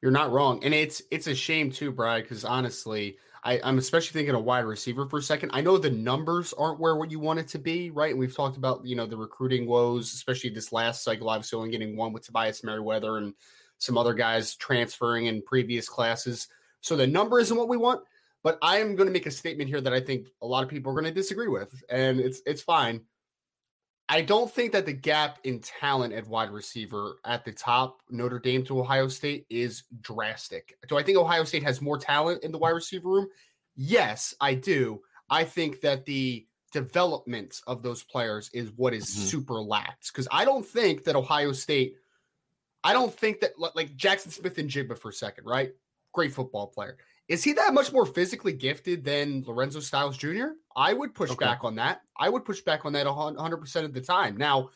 [0.00, 0.62] You're not wrong.
[0.62, 4.64] And it's it's a shame too, Brian, because honestly, I, am especially thinking a wide
[4.64, 5.50] receiver for a second.
[5.52, 8.10] I know the numbers aren't where what you want it to be, right?
[8.10, 11.28] And we've talked about you know the recruiting woes, especially this last cycle.
[11.28, 13.34] Obviously, only getting one with Tobias Merriweather and
[13.78, 16.48] some other guys transferring in previous classes.
[16.80, 18.02] So the number isn't what we want.
[18.42, 20.70] But I am going to make a statement here that I think a lot of
[20.70, 23.00] people are going to disagree with, and it's it's fine.
[24.10, 28.38] I don't think that the gap in talent at wide receiver at the top, Notre
[28.38, 30.76] Dame to Ohio State, is drastic.
[30.88, 33.28] Do I think Ohio State has more talent in the wide receiver room?
[33.76, 35.02] Yes, I do.
[35.28, 39.26] I think that the development of those players is what is mm-hmm.
[39.26, 41.96] super lacked because I don't think that Ohio State,
[42.82, 45.72] I don't think that like Jackson Smith-Njigba for a second, right?
[46.12, 46.96] Great football player.
[47.28, 50.48] Is he that much more physically gifted than Lorenzo Styles Jr.?
[50.74, 51.44] I would push okay.
[51.44, 52.00] back on that.
[52.16, 54.36] I would push back on that 100% of the time.
[54.36, 54.70] Now,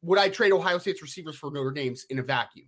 [0.00, 2.66] would I trade Ohio State's receivers for Notre Dame's in a vacuum?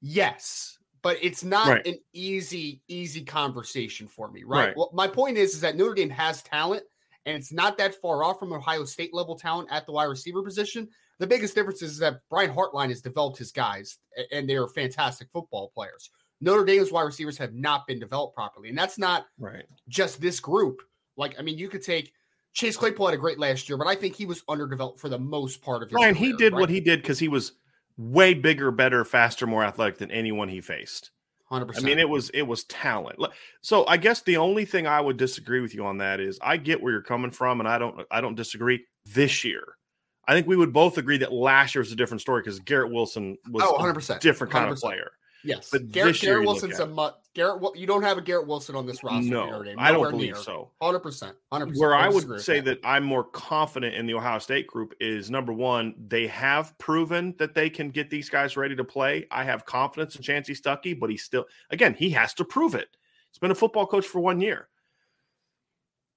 [0.00, 1.86] Yes, but it's not right.
[1.86, 4.68] an easy, easy conversation for me, right?
[4.68, 4.76] right?
[4.76, 6.84] Well, my point is, is that Notre Dame has talent,
[7.26, 10.42] and it's not that far off from Ohio State level talent at the wide receiver
[10.42, 10.88] position.
[11.18, 13.98] The biggest difference is that Brian Hartline has developed his guys,
[14.32, 16.10] and they are fantastic football players.
[16.42, 18.68] Notre Dame's wide receivers have not been developed properly.
[18.68, 19.64] And that's not right.
[19.88, 20.82] just this group.
[21.16, 22.12] Like, I mean, you could take
[22.52, 25.18] Chase Claypool had a great last year, but I think he was underdeveloped for the
[25.18, 26.60] most part of his Ryan, career, he did right?
[26.60, 27.52] what he did because he was
[27.96, 31.12] way bigger, better, faster, more athletic than anyone he faced.
[31.52, 31.78] 100%.
[31.78, 33.18] I mean, it was it was talent.
[33.60, 36.56] So I guess the only thing I would disagree with you on that is I
[36.56, 39.62] get where you're coming from, and I don't I don't disagree this year.
[40.26, 42.90] I think we would both agree that last year was a different story because Garrett
[42.90, 44.72] Wilson was oh, 100%, a different kind 100%.
[44.72, 45.10] of player.
[45.44, 47.62] Yes, but Garrett, Garrett Wilson's a mu- Garrett.
[47.74, 49.28] You don't have a Garrett Wilson on this roster.
[49.28, 50.36] No, I don't believe near.
[50.36, 50.70] so.
[50.80, 51.36] Hundred percent.
[51.50, 51.80] Hundred percent.
[51.80, 52.82] Where I would say that.
[52.82, 57.34] that I'm more confident in the Ohio State group is number one, they have proven
[57.38, 59.26] that they can get these guys ready to play.
[59.30, 62.96] I have confidence in Chansi Stuckey, but he's still again he has to prove it.
[63.30, 64.68] He's been a football coach for one year.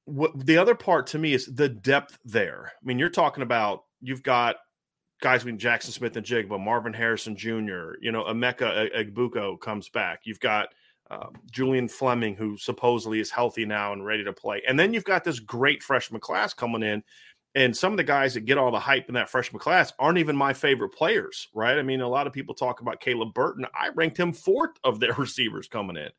[0.06, 2.74] What the other part to me is the depth there.
[2.80, 4.58] I mean, you're talking about you've got
[5.22, 10.22] guys between Jackson Smith-Njigba, Marvin Harrison Jr., you know, Emeka Egbuka comes back.
[10.24, 10.70] You've got
[11.12, 14.62] um, Julian Fleming, who supposedly is healthy now and ready to play.
[14.68, 17.04] And then you've got this great freshman class coming in.
[17.54, 20.18] And some of the guys that get all the hype in that freshman class aren't
[20.18, 21.78] even my favorite players, right?
[21.78, 23.66] I mean, a lot of people talk about Caleb Burton.
[23.74, 26.10] I ranked him fourth of their receivers coming in.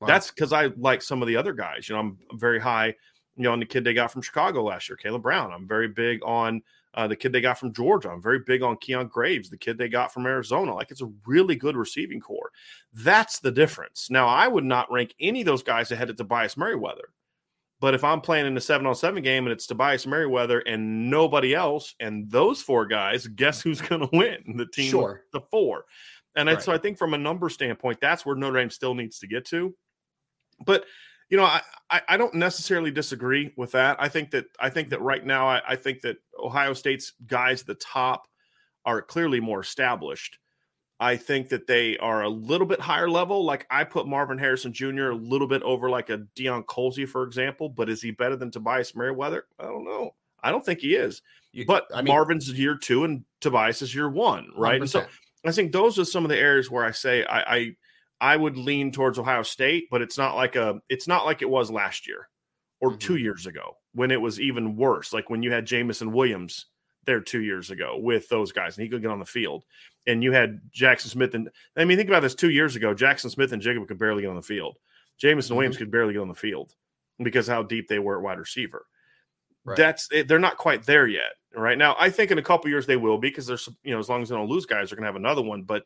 [0.00, 0.08] Wow.
[0.08, 1.88] That's because I like some of the other guys.
[1.88, 2.88] You know, I'm very high,
[3.36, 5.52] you know, on the kid they got from Chicago last year, Kaleb Brown.
[5.52, 6.60] I'm very big on
[6.94, 8.10] uh, the kid they got from Georgia.
[8.10, 10.74] I'm very big on Kyion Grayes, the kid they got from Arizona.
[10.74, 12.50] Like it's a really good receiving corps.
[12.92, 14.10] That's the difference.
[14.10, 17.08] Now, I would not rank any of those guys ahead of Tobias Merriweather.
[17.80, 21.10] But if I'm playing in a seven on seven game and it's Tobias Merriweather and
[21.10, 24.56] nobody else, and those four guys, guess who's going to win?
[24.56, 25.24] The team, sure.
[25.32, 25.84] the four.
[26.36, 26.62] And right.
[26.62, 29.44] so I think from a number standpoint, that's where Notre Dame still needs to get
[29.46, 29.74] to.
[30.64, 30.84] But
[31.32, 33.96] you know, I, I don't necessarily disagree with that.
[33.98, 37.62] I think that I think that right now, I, I think that Ohio State's guys
[37.62, 38.28] at the top
[38.84, 40.38] are clearly more established.
[41.00, 43.46] I think that they are a little bit higher level.
[43.46, 45.08] Like I put Marvin Harrison Jr.
[45.08, 47.70] a little bit over like a Deion Colzie, for example.
[47.70, 49.46] But is he better than Tobias Merriweather?
[49.58, 50.14] I don't know.
[50.42, 51.22] I don't think he is.
[51.52, 54.78] You, but I mean, Marvin's year two and Tobias is year one, right?
[54.78, 54.80] 100%.
[54.82, 55.06] And so
[55.46, 57.76] I think those are some of the areas where I say I, I
[58.22, 61.50] I would lean towards Ohio State, but it's not like a it's not like it
[61.50, 62.28] was last year
[62.80, 62.98] or mm-hmm.
[62.98, 65.12] two years ago when it was even worse.
[65.12, 66.66] Like when you had Jameson Williams
[67.04, 69.64] there two years ago with those guys, and he could get on the field.
[70.06, 73.28] And you had Jackson Smith, and I mean, think about this: two years ago, Jackson
[73.28, 74.78] Smith and Jacob could barely get on the field.
[75.18, 75.56] Jameson mm-hmm.
[75.56, 76.72] Williams could barely get on the field
[77.18, 78.86] because how deep they were at wide receiver.
[79.64, 79.76] Right.
[79.76, 81.32] That's eh, they're not quite there yet.
[81.56, 83.98] Right now, I think in a couple years they will be because there's you know
[83.98, 85.62] as long as they don't lose guys, they're going to have another one.
[85.62, 85.84] But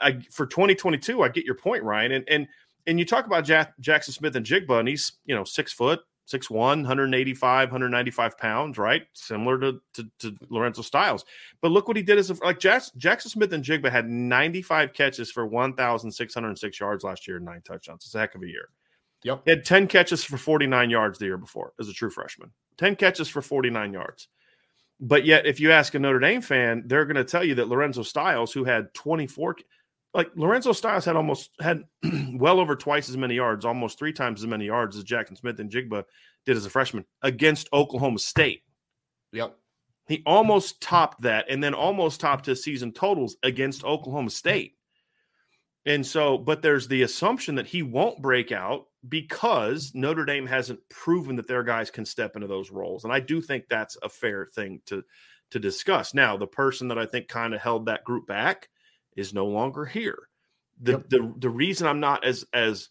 [0.00, 2.12] I, for 2022, I get your point, Ryan.
[2.12, 2.48] And and
[2.86, 6.78] and you talk about Jack, Jaxon Smith-Njigba, and he's you know six foot, six one,
[6.78, 9.02] 185, 195 pounds, right?
[9.12, 11.24] Similar to, to, to Lorenzo Styles.
[11.60, 15.46] But look what he did as a, like Jackson, Jaxon Smith-Njigba had 95 catches for
[15.46, 18.04] 1,606 yards last year and nine touchdowns.
[18.04, 18.68] It's a heck of a year.
[19.22, 19.42] Yep.
[19.44, 22.50] He had 10 catches for 49 yards the year before as a true freshman.
[22.76, 24.28] 10 catches for 49 yards.
[25.00, 27.68] But yet, if you ask a Notre Dame fan, they're going to tell you that
[27.68, 29.56] Lorenzo Styles, who had 24,
[30.14, 31.82] like Lorenzo Styles had almost had
[32.34, 36.04] well over twice as many yards, almost three times as many yards as Jaxon Smith-Njigba
[36.46, 38.62] did as a freshman against Oklahoma State.
[39.32, 39.56] Yep.
[40.06, 44.74] He almost topped that and then almost topped his season totals against Oklahoma State.
[45.86, 50.80] And so, but there's the assumption that he won't break out because Notre Dame hasn't
[50.88, 53.04] proven that their guys can step into those roles.
[53.04, 55.02] And I do think that's a fair thing to
[55.50, 56.14] to discuss.
[56.14, 58.68] Now, the person that I think kind of held that group back
[59.16, 60.28] is no longer here.
[60.80, 61.08] The yep.
[61.08, 62.88] the the reason I'm not as as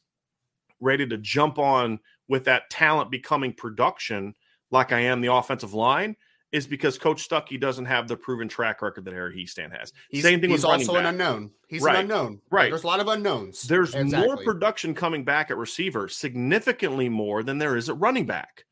[0.79, 4.33] ready to jump on with that talent becoming production
[4.71, 6.15] like I am the offensive line
[6.53, 9.91] is because Coach Stuckey doesn't have the proven track record that Harry Hiestand has.
[10.09, 11.49] He's, Same thing he's with also an unknown.
[11.67, 11.95] He's right.
[11.95, 12.41] an unknown.
[12.51, 12.69] Right.
[12.69, 13.63] There's a lot of unknowns.
[13.63, 14.27] There's exactly.
[14.27, 18.65] more production coming back at receiver, significantly more than there is at running back.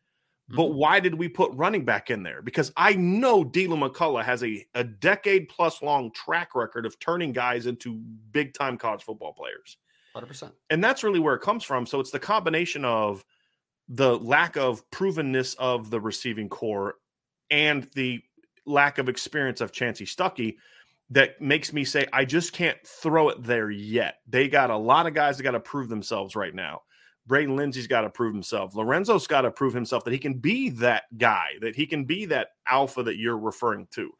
[0.51, 0.57] Mm-hmm.
[0.57, 2.41] But why did we put running back in there?
[2.41, 7.31] Because I know Deland McCullough has a, a decade plus long track record of turning
[7.31, 7.95] guys into
[8.31, 9.77] big time college football players.
[10.15, 10.51] 100%.
[10.69, 11.85] And that's really where it comes from.
[11.85, 13.23] So it's the combination of
[13.87, 16.95] the lack of provenness of the receiving corps
[17.49, 18.21] and the
[18.65, 20.57] lack of experience of Chansi Stuckey
[21.09, 24.19] that makes me say I just can't throw it there yet.
[24.27, 26.81] They got a lot of guys that got to prove themselves right now.
[27.27, 28.75] Braden Lenzy's got to prove himself.
[28.75, 32.25] Lorenzo's got to prove himself that he can be that guy, that he can be
[32.25, 34.11] that alpha that you're referring to.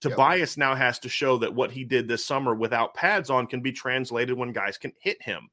[0.00, 0.58] Tobias yep.
[0.58, 3.72] now has to show that what he did this summer without pads on can be
[3.72, 5.48] translated when guys can hit him.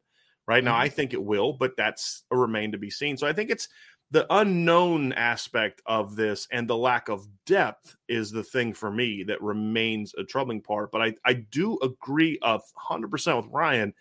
[0.47, 0.73] Right mm-hmm.
[0.73, 3.17] now, I think it will, but that's a remain to be seen.
[3.17, 3.69] So I think it's
[4.11, 9.23] the unknown aspect of this and the lack of depth is the thing for me
[9.23, 10.91] that remains a troubling part.
[10.91, 13.93] But I, I do agree a hundred percent with Ryan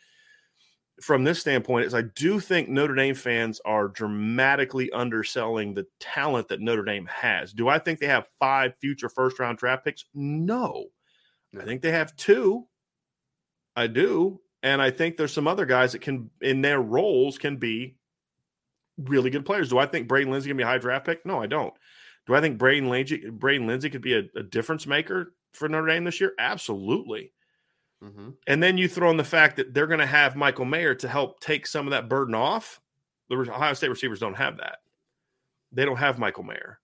[1.00, 6.48] from this standpoint is I do think Notre Dame fans are dramatically underselling the talent
[6.48, 7.52] that Notre Dame has.
[7.52, 10.04] Do I think they have five future first round draft picks?
[10.14, 10.86] No.
[11.58, 12.66] I think they have two.
[13.76, 14.40] I do.
[14.62, 17.96] And I think there's some other guys that can in their roles can be
[18.98, 19.70] really good players.
[19.70, 21.26] Do I think Braden Lenzy can be a high draft pick?
[21.26, 21.74] No, I don't.
[22.26, 25.88] Do I think Braden Lenzy, Braden Lenzy could be a, a difference maker for Notre
[25.88, 26.32] Dame this year?
[26.38, 27.32] Absolutely.
[28.02, 28.30] Mm-hmm.
[28.46, 31.08] And then you throw in the fact that they're going to have Michael Mayer to
[31.08, 32.80] help take some of that burden off.
[33.28, 34.78] The Ohio State receivers don't have that.
[35.70, 36.80] They don't have Michael Mayer.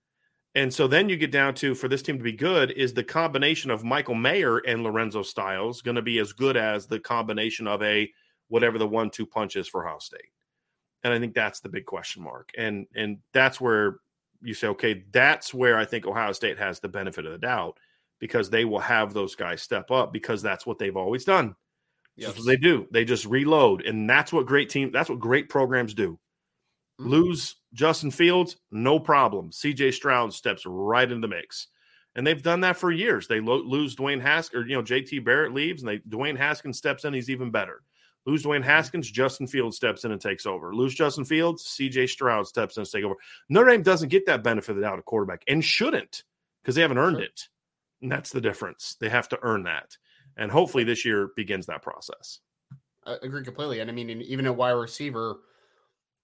[0.54, 3.04] And so then you get down to for this team to be good, is the
[3.04, 7.66] combination of Michael Mayer and Lorenzo Styles going to be as good as the combination
[7.66, 8.10] of a
[8.48, 10.32] whatever the one two punch is for Ohio State?
[11.04, 12.50] And I think that's the big question mark.
[12.56, 13.98] And and that's where
[14.40, 17.76] you say, okay, that's where I think Ohio State has the benefit of the doubt
[18.18, 21.54] because they will have those guys step up because that's what they've always done.
[22.16, 22.28] Yes.
[22.28, 22.86] That's what they do.
[22.90, 23.82] They just reload.
[23.82, 26.18] And that's what great team, that's what great programs do.
[27.00, 27.10] Mm-hmm.
[27.10, 29.50] Lose Justin Fields, no problem.
[29.50, 31.68] CJ Stroud steps right into the mix.
[32.16, 33.28] And they've done that for years.
[33.28, 36.76] They lo- lose Dwayne Haskins, or, you know, JT Barrett leaves and they Dwayne Haskins
[36.76, 37.82] steps in, he's even better.
[38.26, 40.74] Lose Dwayne Haskins, Justin Fields steps in and takes over.
[40.74, 43.14] Lose Justin Fields, CJ Stroud steps in and takes over.
[43.48, 46.24] Notre Dame doesn't get that benefit out of quarterback and shouldn't
[46.62, 47.24] because they haven't earned sure.
[47.24, 47.48] it.
[48.00, 48.96] And that's the difference.
[49.00, 49.96] They have to earn that.
[50.36, 52.38] And hopefully this year begins that process.
[53.04, 53.80] I agree completely.
[53.80, 55.40] And I mean, even a wide receiver,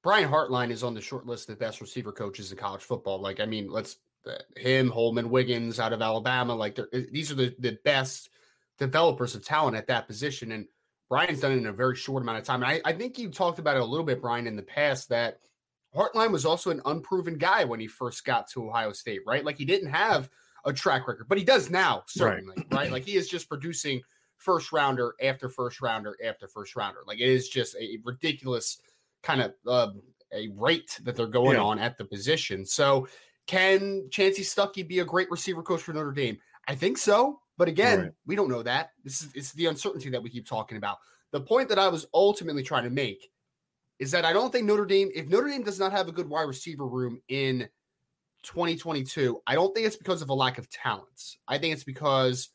[0.03, 3.20] Brian Hartline is on the short list of best receiver coaches in college football.
[3.20, 3.97] Like, I mean, let's
[4.27, 6.55] uh, him, Holmon, Wiggins out of Alabama.
[6.55, 6.79] Like,
[7.11, 8.31] these are the, the best
[8.79, 10.53] developers of talent at that position.
[10.53, 10.66] And
[11.09, 12.62] Brian's done it in a very short amount of time.
[12.62, 15.09] And I, I think you talked about it a little bit, Brian, in the past
[15.09, 15.39] that
[15.95, 19.45] Hartline was also an unproven guy when he first got to Ohio State, right?
[19.45, 20.31] Like, he didn't have
[20.65, 22.75] a track record, but he does now, certainly, right?
[22.75, 22.93] right?
[22.93, 24.01] Like, he is just producing
[24.39, 27.01] first rounder after first rounder after first rounder.
[27.07, 28.79] Like, it is just a ridiculous
[29.23, 29.91] kind of uh,
[30.33, 31.62] a rate that they're going yeah.
[31.62, 32.65] on at the position.
[32.65, 33.09] So,
[33.47, 36.39] can Chansi Stuckey be a great receiver coach for Notre Dame?
[36.67, 37.41] I think so.
[37.57, 38.12] But again, right.
[38.27, 38.91] we don't know that.
[39.05, 40.99] This is it's the uncertainty that we keep talking about.
[41.33, 43.31] The point that I was ultimately trying to make
[43.99, 46.29] is that I don't think Notre Dame, if Notre Dame does not have a good
[46.29, 47.69] wide receiver room in
[48.45, 51.38] 2022, I don't think it's because of a lack of talents.
[51.49, 52.51] I think it's because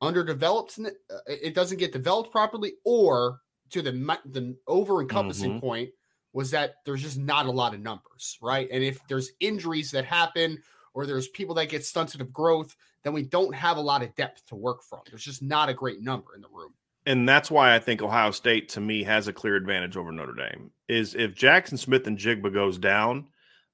[0.00, 0.90] underdeveloped, uh,
[1.26, 3.40] it doesn't get developed properly, or
[3.70, 3.92] to the
[4.26, 5.60] the over encompassing mm-hmm.
[5.60, 5.90] point
[6.32, 8.68] was that there's just not a lot of numbers, right?
[8.70, 10.60] And if there's injuries that happen
[10.92, 12.74] or there's people that get stunted of growth,
[13.04, 15.00] then we don't have a lot of depth to work from.
[15.08, 16.74] There's just not a great number in the room.
[17.06, 20.34] And that's why I think Ohio State to me has a clear advantage over Notre
[20.34, 20.70] Dame.
[20.88, 23.28] Is if Jaxon Smith-Njigba goes down,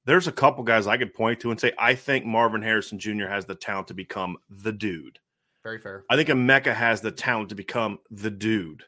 [0.05, 3.27] there's a couple guys I could point to and say I think Marvin Harrison Jr.
[3.27, 5.19] has the talent to become the dude.
[5.63, 6.05] Very fair.
[6.09, 8.85] I think Emeka has the talent to become the dude.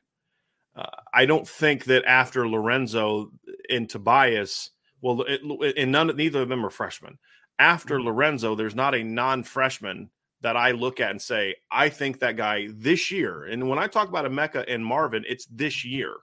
[0.75, 3.31] Uh, I don't think that after Lorenzo
[3.69, 4.71] and Tobias,
[5.03, 5.43] well, it,
[5.77, 7.19] and none, neither of them are freshmen.
[7.59, 8.07] After mm-hmm.
[8.07, 10.09] Lorenzo, there's not a non-freshman
[10.41, 13.45] that I look at and say, I think that guy this year.
[13.45, 16.15] And when I talk about Emeka and Marvin, it's this year.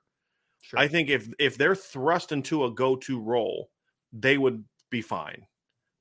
[0.61, 0.79] Sure.
[0.79, 3.69] I think if if they're thrust into a go-to role,
[4.11, 5.45] they would be fine.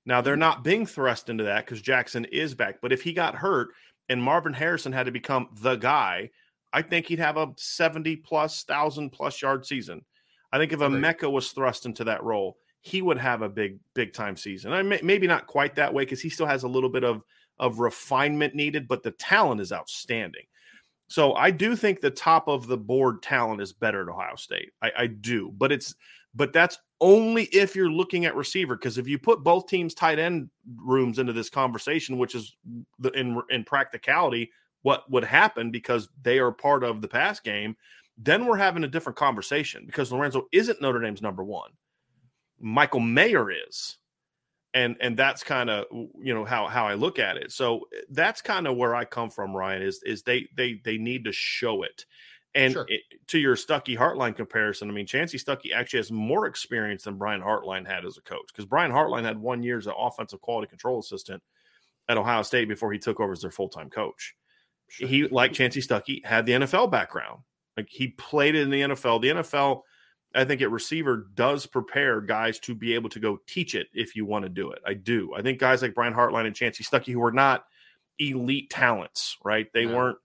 [0.07, 0.41] Now they're mm-hmm.
[0.41, 2.81] not being thrust into that because Jackson is back.
[2.81, 3.69] But if he got hurt
[4.09, 6.31] and Marvin Harrison had to become the guy,
[6.73, 10.05] I think he'd have a 70 plus thousand plus yard season.
[10.53, 14.15] I think if Emeka was thrust into that role, he would have a big, big
[14.15, 14.73] time season.
[14.73, 17.23] I may, maybe not quite that way because he still has a little bit of
[17.59, 20.45] of refinement needed, but the talent is outstanding.
[21.09, 24.71] So I do think the top of the board talent is better at Ohio State.
[24.81, 25.95] I, I do, but it's
[26.39, 28.77] but that's only if you're looking at receiver.
[28.77, 32.57] Because if you put both teams' tight end rooms into this conversation, which is
[32.99, 34.51] the, in in practicality
[34.83, 37.77] what would happen because they are part of the pass game,
[38.17, 41.71] then we're having a different conversation because Lorenzo isn't Notre Dame's number one.
[42.61, 43.99] Michael Mayer is.
[44.75, 47.53] And and that's kind of you know how how I look at it.
[47.53, 51.25] So that's kind of where I come from, Ryan, is is they they they need
[51.25, 52.05] to show it.
[52.59, 52.87] And sure.
[52.89, 57.17] it, to your Stuckey Hartline comparison, I mean, Chansi Stuckey actually has more experience than
[57.17, 60.41] Brian Hartline had as a coach because Brian Hartline had one year as an offensive
[60.41, 61.41] quality control assistant
[62.09, 64.35] at Ohio State before he took over as their full time coach.
[64.89, 65.07] Sure.
[65.07, 67.43] He, like Chansi Stuckey, had the NFL background.
[67.77, 69.23] Like he played in the NFL.
[69.23, 69.83] The NFL,
[70.35, 74.17] I think at receiver does prepare guys to be able to go teach it if
[74.17, 74.81] you want to do it.
[74.85, 75.33] I do.
[75.37, 77.67] I think guys like Brian Hartline and Chansi Stuckey, who were not
[78.19, 79.69] elite talents, right?
[79.73, 79.95] They yeah.
[79.95, 80.19] weren't,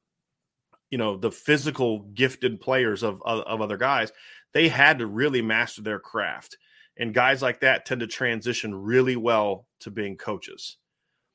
[0.93, 4.11] you know, the physical gifted players of, of, of other guys.
[4.53, 6.55] They had to really master their craft.
[6.97, 10.77] And guys like that tend to transition really well to being coaches.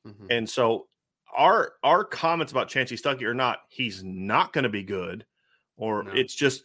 [0.07, 0.27] Mm-hmm.
[0.29, 0.87] And so
[1.35, 5.25] our our comments about Chansi Stuckey are not he's not going to be good,
[5.75, 6.11] or no.
[6.13, 6.63] it's just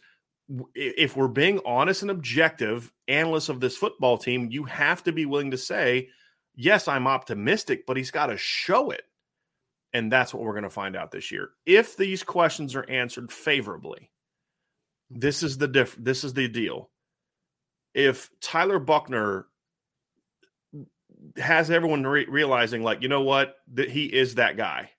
[0.73, 5.25] if we're being honest and objective analysts of this football team, you have to be
[5.25, 6.07] willing to say,
[6.55, 9.03] yes, I'm optimistic, but he's got to show it.
[9.95, 11.51] And that's what we're going to find out this year.
[11.65, 14.11] If these questions are answered favorably,
[15.09, 16.89] this is the diff this is the deal.
[17.93, 19.45] If Tyler Buchner
[21.37, 24.91] has everyone re- realizing, like, you know what, that he is that guy.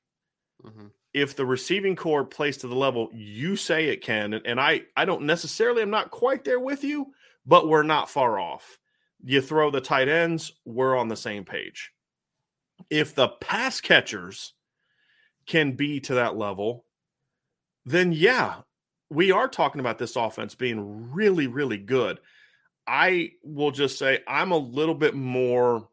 [0.64, 0.86] Mm-hmm.
[1.12, 5.04] If the receiving corps plays to the level you say it can, and I, I
[5.04, 7.12] don't necessarily, I'm not quite there with you,
[7.44, 8.78] but we're not far off.
[9.22, 11.92] You throw the tight ends, we're on the same page.
[12.88, 14.54] If the pass catchers
[15.46, 16.84] can be to that level,
[17.84, 18.56] then yeah,
[19.10, 22.18] we are talking about this offense being really, really good.
[22.86, 25.88] I will just say I'm a little bit more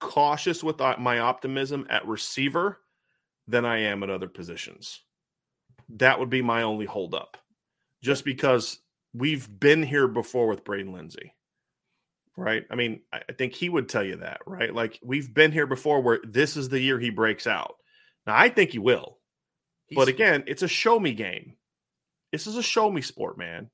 [0.00, 2.80] cautious with uh, my optimism at receiver
[3.48, 5.00] than I am at other positions.
[5.88, 7.36] That would be my only holdup,
[8.02, 8.78] just because
[9.12, 11.34] we've been here before with Braden Lenzy.
[12.36, 12.64] Right?
[12.70, 14.74] I mean, I think he would tell you that, right?
[14.74, 17.76] Like we've been here before where this is the year he breaks out.
[18.26, 19.18] Now, I think he will.
[19.86, 21.56] He's, but again, it's a show me game.
[22.32, 23.70] This is a show me sport, man.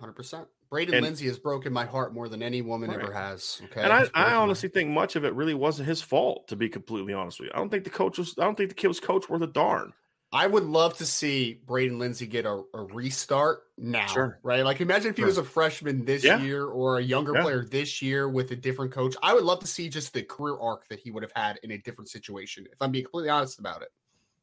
[0.00, 0.46] 100%.
[0.70, 2.98] Braden and, Lenzy has broken my heart more than any woman right.
[2.98, 3.60] ever has.
[3.64, 3.82] Okay.
[3.82, 4.72] And I, I honestly my...
[4.72, 7.52] think much of it really wasn't his fault, to be completely honest with you.
[7.54, 9.46] I don't think the coach was, I don't think the kid was coach worth a
[9.46, 9.92] darn.
[10.34, 14.38] I would love to see Braden Lenzy get a, a restart now, sure.
[14.42, 14.64] right?
[14.64, 16.40] Like, imagine if he was a freshman this yeah.
[16.40, 17.42] year or a younger yeah.
[17.42, 19.14] player this year with a different coach.
[19.22, 21.72] I would love to see just the career arc that he would have had in
[21.72, 23.88] a different situation, if I'm being completely honest about it.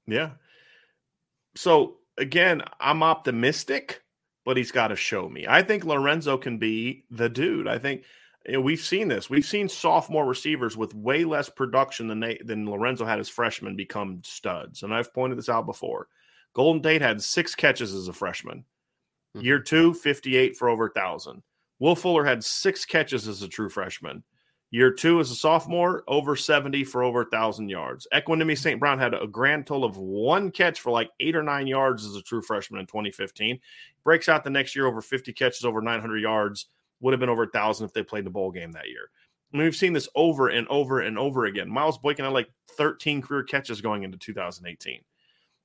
[0.05, 0.31] Yeah.
[1.55, 4.03] So, again, I'm optimistic,
[4.45, 5.47] but he's got to show me.
[5.47, 7.67] I think Lorenzo can be the dude.
[7.67, 8.03] I think
[8.57, 9.29] we've seen this.
[9.29, 13.75] We've seen sophomore receivers with way less production than they than Lorenzo had as freshmen
[13.75, 14.83] become studs.
[14.83, 16.07] And I've pointed this out before.
[16.53, 18.65] Golden Tate had six catches as a freshman.
[19.35, 19.45] Mm-hmm.
[19.45, 21.43] Year two, 58 for over a thousand.
[21.79, 24.23] Will Fuller had six catches as a true freshman.
[24.71, 28.07] Year two as a sophomore, over 70 for over a thousand yards.
[28.13, 28.79] Equanimeous St.
[28.79, 32.15] Brown had a grand total of one catch for like eight or nine yards as
[32.15, 33.59] a true freshman in 2015.
[34.03, 36.67] Breaks out the next year over 50 catches, over 900 yards
[37.01, 39.09] would have been over a thousand if they played the bowl game that year.
[39.53, 41.69] I mean, we've seen this over and over and over again.
[41.69, 45.01] Miles Boykin had like 13 career catches going into 2018.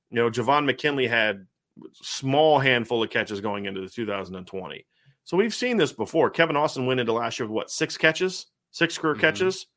[0.09, 1.45] You know, Javon McKinley had
[1.79, 4.85] a small handful of catches going into the 2020.
[5.23, 6.29] So we've seen this before.
[6.29, 9.21] Kevin Austin went into last year with what six catches, six career mm-hmm.
[9.21, 9.67] catches,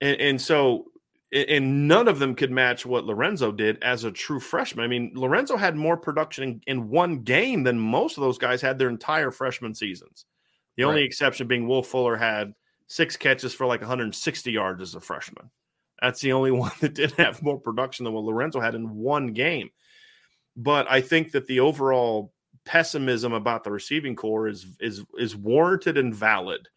[0.00, 0.86] and, and so
[1.30, 4.82] and none of them could match what Lorenzo did as a true freshman.
[4.82, 8.62] I mean, Lorenzo had more production in, in one game than most of those guys
[8.62, 10.24] had their entire freshman seasons.
[10.78, 12.54] The only exception being Will Fuller had
[12.86, 15.50] six catches for like 160 yards as a freshman.
[16.00, 19.32] That's the only one that did have more production than what Lorenzo had in one
[19.32, 19.70] game.
[20.56, 22.32] But I think that the overall
[22.64, 26.68] pessimism about the receiving corps is is is warranted and valid.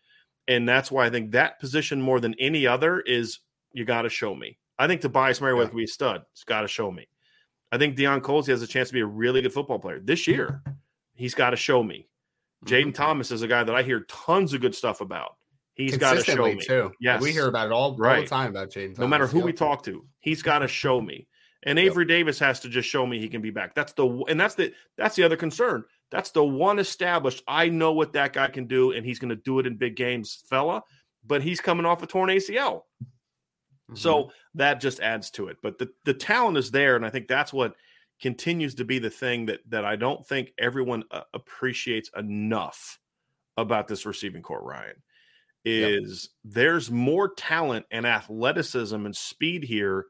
[0.47, 3.39] And that's why I think that position more than any other is
[3.71, 4.57] you got to show me.
[4.79, 5.69] I think Tobias Merriweather yeah.
[5.69, 6.23] can be a stud.
[6.31, 7.07] It's got to show me.
[7.71, 10.27] I think Deion Colzie has a chance to be a really good football player this
[10.27, 10.63] year.
[11.13, 12.07] He's got to show me.
[12.65, 12.91] Jayden mm-hmm.
[12.91, 15.35] Thomas is a guy that I hear tons of good stuff about.
[15.73, 16.59] He's got to show me.
[16.59, 16.91] Too.
[16.99, 17.21] Yes.
[17.21, 18.17] We hear about it all, right.
[18.17, 18.99] all the time about Jayden Thomas.
[18.99, 21.27] No matter who we talk to, he's got to show me.
[21.63, 22.09] And Avery yep.
[22.09, 23.75] Davis has to just show me he can be back.
[23.75, 25.83] That's the and that's the that's the other concern.
[26.09, 27.43] That's the one established.
[27.47, 29.95] I know what that guy can do, and he's going to do it in big
[29.95, 30.83] games, fella.
[31.25, 33.95] But he's coming off a torn ACL, mm-hmm.
[33.95, 35.57] so that just adds to it.
[35.61, 37.75] But the the talent is there, and I think that's what
[38.21, 42.99] continues to be the thing that that I don't think everyone uh, appreciates enough
[43.57, 44.63] about this receiving corps.
[44.63, 44.95] Ryan
[45.65, 46.53] is yep.
[46.53, 50.07] there's more talent and athleticism and speed here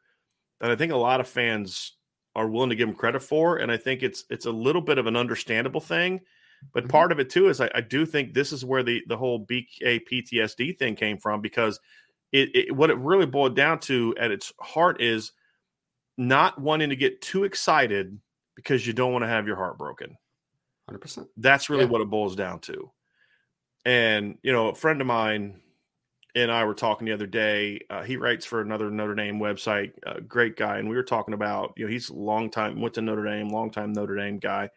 [0.59, 1.97] that I think a lot of fans
[2.35, 4.97] are willing to give him credit for, and I think it's it's a little bit
[4.97, 6.21] of an understandable thing.
[6.73, 6.91] But mm-hmm.
[6.91, 9.45] part of it too is I, I, do think this is where the the whole
[9.45, 11.79] BK PTSD thing came from because
[12.31, 15.31] it, it what it really boiled down to at its heart is
[16.21, 18.19] not wanting to get too excited
[18.55, 20.17] because you don't want to have your heart broken.
[20.89, 21.27] 100%.
[21.37, 21.89] That's really yeah.
[21.89, 22.91] what it boils down to.
[23.85, 25.59] And, you know, a friend of mine
[26.35, 27.81] and I were talking the other day.
[27.89, 30.77] Uh, he writes for another Notre Dame website, uh, great guy.
[30.77, 33.49] And we were talking about, you know, he's a long time, went to Notre Dame,
[33.49, 34.69] long time Notre Dame guy.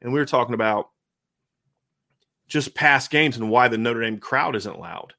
[0.00, 0.90] And we were talking about
[2.46, 5.12] just past games and why the Notre Dame crowd isn't loud.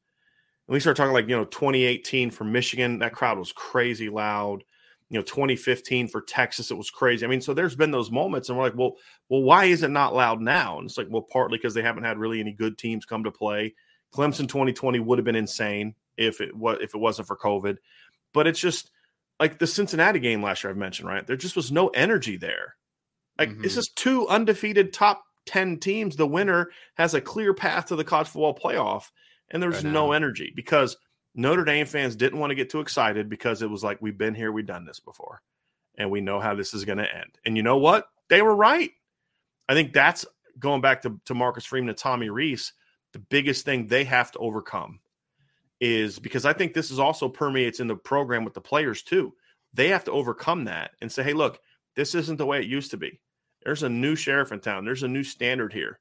[0.68, 4.64] And we started talking like, you know, 2018 for Michigan, that crowd was crazy loud
[5.10, 7.26] you know 2015 for Texas it was crazy.
[7.26, 8.96] I mean, so there's been those moments and we're like, well,
[9.28, 10.78] well why is it not loud now?
[10.78, 13.32] And it's like, well, partly because they haven't had really any good teams come to
[13.32, 13.74] play.
[14.14, 17.78] Clemson 2020 would have been insane if it was if it wasn't for COVID.
[18.34, 18.92] But it's just
[19.40, 21.26] like the Cincinnati game last year I've mentioned, right?
[21.26, 22.76] There just was no energy there.
[23.38, 23.62] Like mm-hmm.
[23.64, 26.16] this is two undefeated top 10 teams.
[26.16, 29.06] The winner has a clear path to the college football playoff,
[29.50, 30.96] and there's no energy because–
[31.36, 34.36] Notre Dame fans didn't want to get too excited because it was like, we've been
[34.36, 35.42] here, we've done this before,
[35.98, 37.38] and we know how this is going to end.
[37.46, 38.10] And you know what?
[38.30, 38.92] They were right.
[39.68, 40.26] I think that's
[40.58, 42.74] going back to, to Marcus Freeman and Tommy Rees.
[43.14, 45.00] The biggest thing they have to overcome
[45.80, 49.34] is because I think this is also permeates in the program with the players too.
[49.74, 51.60] They have to overcome that and say, hey, look,
[51.96, 53.20] this isn't the way it used to be.
[53.64, 54.86] There's a new sheriff in town.
[54.86, 56.00] There's a new standard here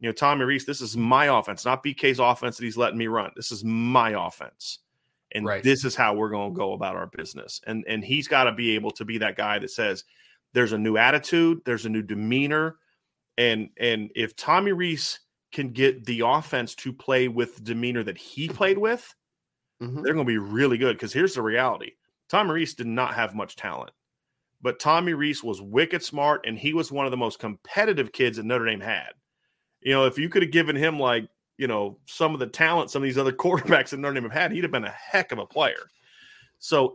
[0.00, 3.08] you know, Tommy Rees, this is my offense, not BK's offense that he's letting me
[3.08, 3.30] run.
[3.34, 4.78] This is my offense.
[5.32, 5.62] And right.
[5.62, 7.60] this is how we're going to go about our business.
[7.66, 10.04] And and he's got to be able to be that guy that says
[10.54, 12.76] there's a new attitude, there's a new demeanor.
[13.36, 15.20] And and if Tommy Rees
[15.52, 19.14] can get the offense to play with the demeanor that he played with,
[19.82, 20.02] mm-hmm.
[20.02, 20.96] they're going to be really good.
[20.96, 21.92] Because here's the reality
[22.28, 23.90] Tommy Rees did not have much talent,
[24.62, 28.36] but Tommy Rees was wicked smart, and he was one of the most competitive kids
[28.38, 29.10] that Notre Dame had.
[29.88, 32.90] You know, if you could have given him like you know, some of the talent
[32.90, 35.32] some of these other quarterbacks in Notre Dame have had, he'd have been a heck
[35.32, 35.88] of a player.
[36.58, 36.94] So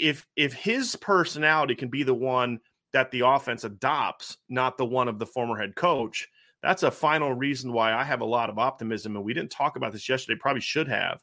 [0.00, 2.58] if if his personality can be the one
[2.92, 6.26] that the offense adopts, not the one of the former head coach,
[6.60, 9.14] that's a final reason why I have a lot of optimism.
[9.14, 11.22] And we didn't talk about this yesterday, probably should have.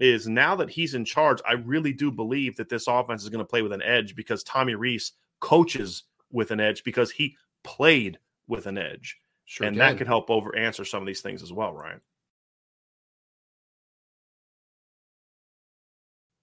[0.00, 3.38] Is now that he's in charge, I really do believe that this offense is going
[3.38, 8.18] to play with an edge because Tommy Rees coaches with an edge because he played
[8.46, 9.18] with an edge.
[9.46, 9.78] Sure and can.
[9.78, 12.00] that could help over answer some of these things as well, Ryan.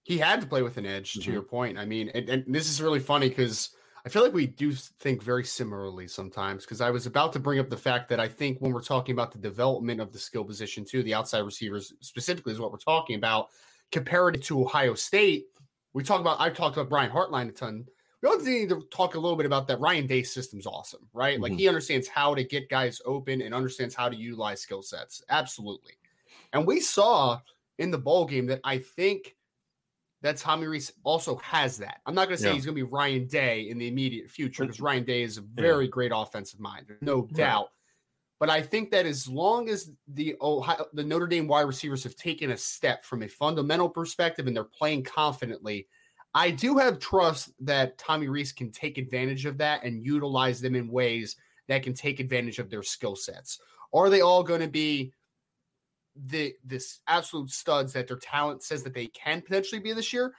[0.02, 1.22] He had to play with an edge, mm-hmm.
[1.22, 1.78] to your point.
[1.78, 3.70] I mean, and, and this is really funny because–
[4.06, 7.58] I feel like we do think very similarly sometimes because I was about to bring
[7.58, 10.44] up the fact that I think when we're talking about the development of the skill
[10.44, 13.48] position too, the outside receivers specifically is what we're talking about.
[13.92, 15.46] Compared to Ohio State,
[15.94, 17.86] we talk about I've talked about Brian Hartline a ton.
[18.24, 19.80] We also need to talk a little bit about that.
[19.80, 21.34] Ryan Day system's awesome, right?
[21.34, 21.42] Mm-hmm.
[21.42, 25.22] Like he understands how to get guys open and understands how to utilize skill sets.
[25.28, 25.92] Absolutely.
[26.54, 27.38] And we saw
[27.78, 29.36] in the bowl game that I think
[30.22, 32.00] that Tommy Rees also has that.
[32.06, 32.54] I'm not going to say yeah.
[32.54, 35.42] he's going to be Ryan Day in the immediate future because Ryan Day is a
[35.42, 35.90] very yeah.
[35.90, 37.72] great offensive mind, no doubt.
[38.40, 42.16] But I think that as long as the Ohio, the Notre Dame wide receivers have
[42.16, 45.88] taken a step from a fundamental perspective and they're playing confidently,
[46.34, 50.74] I do have trust that Tommy Rees can take advantage of that and utilize them
[50.74, 51.36] in ways
[51.68, 53.60] that can take advantage of their skill sets.
[53.92, 55.12] Are they all going to be
[56.26, 60.34] the this absolute studs that their talent says that they can potentially be this year?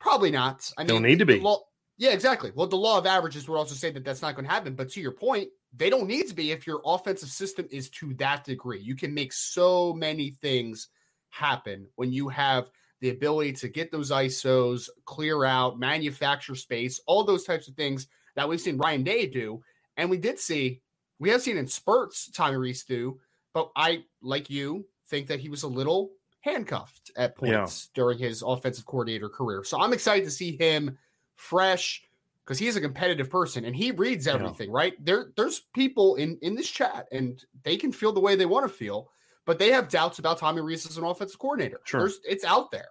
[0.00, 0.70] Probably not.
[0.76, 1.40] I mean, don't need to be.
[1.40, 1.60] Law,
[1.98, 2.50] yeah, exactly.
[2.54, 4.74] Well, the law of averages would also say that that's not going to happen.
[4.74, 8.14] But to your point, they don't need to be if your offensive system is to
[8.14, 8.80] that degree.
[8.80, 10.88] You can make so many things
[11.28, 12.70] happen when you have
[13.00, 18.08] the ability to get those ISOs, clear out, manufacture space, all those types of things
[18.36, 19.62] that we've seen Ryan Day do.
[19.96, 20.80] And we did see,
[21.18, 23.18] we have seen in spurts Tommy Rees do.
[23.52, 27.90] But I, like you, think that he was a little handcuffed at points yeah.
[27.94, 29.64] during his offensive coordinator career.
[29.64, 30.96] So I'm excited to see him
[31.34, 32.02] fresh
[32.44, 34.76] because he's a competitive person and he reads everything, yeah.
[34.76, 35.04] right?
[35.04, 38.64] There, there's people in in this chat and they can feel the way they want
[38.66, 39.10] to feel,
[39.50, 41.80] but they have doubts about Tommy Rees as an offensive coordinator.
[41.82, 42.02] Sure.
[42.02, 42.86] There's, it's out there.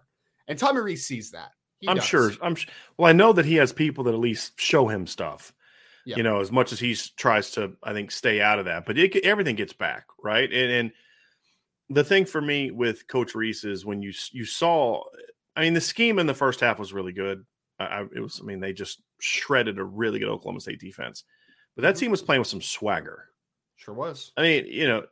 [0.49, 1.51] And Tommy Rees sees that.
[1.79, 2.03] He I'm does.
[2.03, 2.31] sure.
[2.41, 2.57] I'm
[2.97, 5.53] well, I know that he has people that at least show him stuff.
[6.03, 8.97] You know, as much as he tries to, I think, stay out of that, but
[8.97, 10.51] it, everything gets back, right?
[10.51, 10.91] And, and
[11.89, 15.03] the thing for me with Coach Rees is when you you saw,
[15.55, 17.45] I mean, the scheme in the first half was really good.
[17.79, 21.23] I, it was, I mean, they just shredded a really good Oklahoma State defense,
[21.77, 21.99] but that mm-hmm.
[21.99, 23.29] team was playing with some swagger.
[23.77, 24.33] Sure was.
[24.35, 25.05] I mean, you know,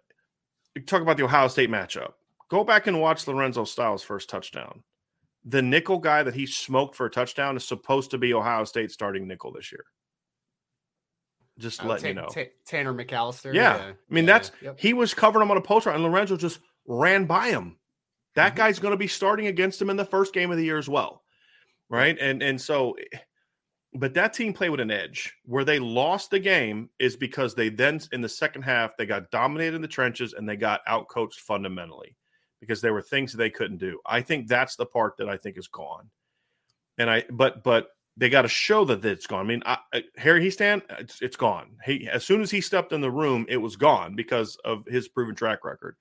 [0.79, 2.13] talk about the Ohio State matchup.
[2.49, 4.83] Go back and watch Lorenzo Styles' first touchdown.
[5.43, 8.91] The nickel guy that he smoked for a touchdown is supposed to be Ohio State
[8.91, 9.85] starting nickel this year.
[11.57, 12.27] Just uh, letting t- you know.
[12.27, 13.53] T- Tanner McCalister.
[13.53, 13.77] Yeah.
[13.77, 13.83] yeah.
[13.83, 14.33] I mean, yeah.
[14.33, 14.79] that's yep.
[14.79, 17.77] he was covering him on a post route, and Lorenzo just ran by him.
[18.35, 18.57] That mm-hmm.
[18.57, 20.87] guy's going to be starting against him in the first game of the year as
[20.87, 21.23] well.
[21.89, 22.17] Right.
[22.19, 22.95] And and so
[23.93, 25.33] but that team played with an edge.
[25.45, 29.31] Where they lost the game is because they then in the second half they got
[29.31, 32.15] dominated in the trenches and they got outcoached fundamentally
[32.59, 33.99] because there were things they couldn't do.
[34.05, 36.09] I think that's the part that I think is gone.
[36.97, 39.45] And I but but they got to show that it's gone.
[39.45, 39.77] I mean, I,
[40.17, 41.77] Harry Hiestand, it's, it's gone.
[41.85, 45.07] He as soon as he stepped in the room, it was gone because of his
[45.07, 45.95] proven track record.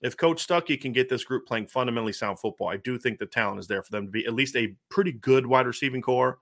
[0.00, 3.26] If Coach Stuckey can get this group playing fundamentally sound football, I do think the
[3.26, 6.38] talent is there for them to be at least a pretty good wide receiving corps.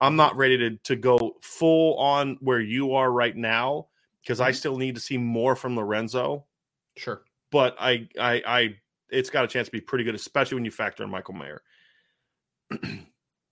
[0.00, 3.88] I'm not ready to to go full on where you are right now
[4.22, 4.56] because I mm-hmm.
[4.56, 6.46] still need to see more from Lorenzo.
[6.96, 8.76] Sure, but I I I
[9.10, 11.62] it's got a chance to be pretty good, especially when you factor in Michael Mayer.
[12.72, 13.06] I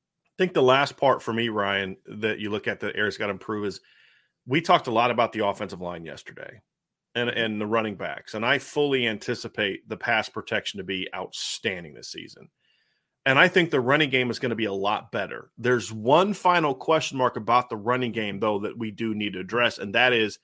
[0.38, 3.32] think the last part for me, Ryan, that you look at that Eric's got to
[3.32, 3.80] improve is
[4.47, 6.61] we talked a lot about the offensive line yesterday
[7.14, 7.38] and, mm-hmm.
[7.38, 8.34] and the running backs.
[8.34, 12.49] And I fully anticipate the pass protection to be outstanding this season.
[13.25, 15.51] And I think the running game is going to be a lot better.
[15.57, 19.41] There's one final question mark about the running game, though, that we do need to
[19.41, 20.39] address, and that is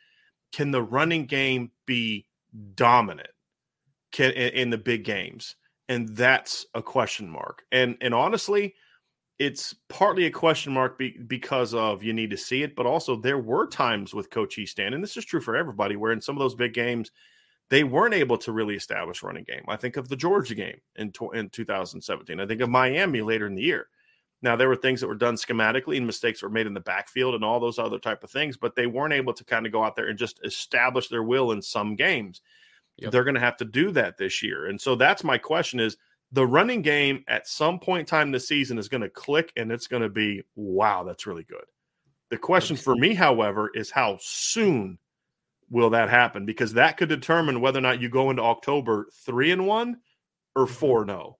[0.52, 2.26] can the running game be
[2.74, 3.30] dominant
[4.12, 5.56] can, in, in the big games?
[5.88, 7.64] And that's a question mark.
[7.72, 8.74] And and honestly,
[9.38, 13.16] it's partly a question mark be, because of you need to see it, but also
[13.16, 16.36] there were times with Coach Hiestand, and this is true for everybody, where in some
[16.36, 17.10] of those big games,
[17.70, 19.64] they weren't able to really establish running game.
[19.68, 22.40] I think of the Georgia game in, in 2017.
[22.40, 23.88] I think of Miami later in the year.
[24.40, 27.34] Now there were things that were done schematically and mistakes were made in the backfield
[27.34, 29.82] and all those other type of things, but they weren't able to kind of go
[29.82, 32.40] out there and just establish their will in some games.
[32.98, 33.12] Yep.
[33.12, 34.66] They're going to have to do that this year.
[34.66, 35.96] And so that's my question is
[36.32, 39.72] the running game at some point in time this season is going to click and
[39.72, 41.64] it's going to be wow that's really good
[42.30, 44.98] the question for me however is how soon
[45.70, 46.46] will that happen?
[46.46, 49.98] Because that could determine whether or not you go into October three and one
[50.56, 50.74] or Mm-hmm.
[50.74, 51.38] four and zero.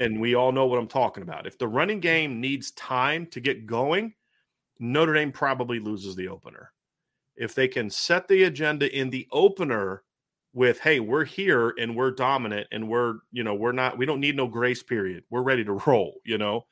[0.00, 1.46] And we all know what I'm talking about.
[1.46, 4.14] If the running game needs time to get going,
[4.78, 6.72] Notre Dame probably loses the opener.
[7.36, 10.02] If they can set the agenda in the opener
[10.54, 14.20] with, hey, we're here and we're dominant and we're, you know, we're not, we don't
[14.20, 15.22] need no grace period.
[15.30, 16.66] We're ready to roll, you know,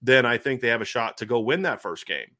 [0.00, 2.30] then I think they have a shot to go win that first game.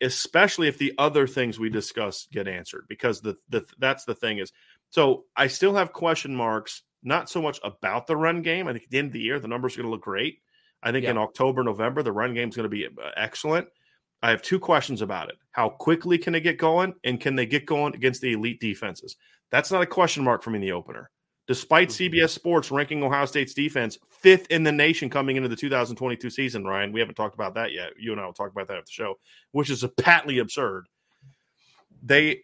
[0.00, 4.38] Especially if the other things we discuss get answered, because the, the that's the thing
[4.38, 4.52] is.
[4.90, 8.68] So I still have question marks not so much about the run game.
[8.68, 10.38] I think at the end of the year, the numbers are going to look great.
[10.82, 11.10] I think Yeah.
[11.10, 13.68] in October, November, the run game is going to be uh, excellent.
[14.22, 15.36] I have two questions about it.
[15.52, 16.94] How quickly can they get going?
[17.04, 19.16] And can they get going against the elite defenses?
[19.50, 21.10] That's not a question mark for me in the opener.
[21.48, 21.92] Despite Mhm.
[21.92, 26.64] CBS Sports ranking Ohio State's defense fifth in the nation coming into the 2022 season,
[26.64, 27.94] Ryan, we haven't talked about that yet.
[27.98, 29.18] You and I will talk about that at the show,
[29.52, 30.86] which is a patently absurd.
[32.02, 32.42] They,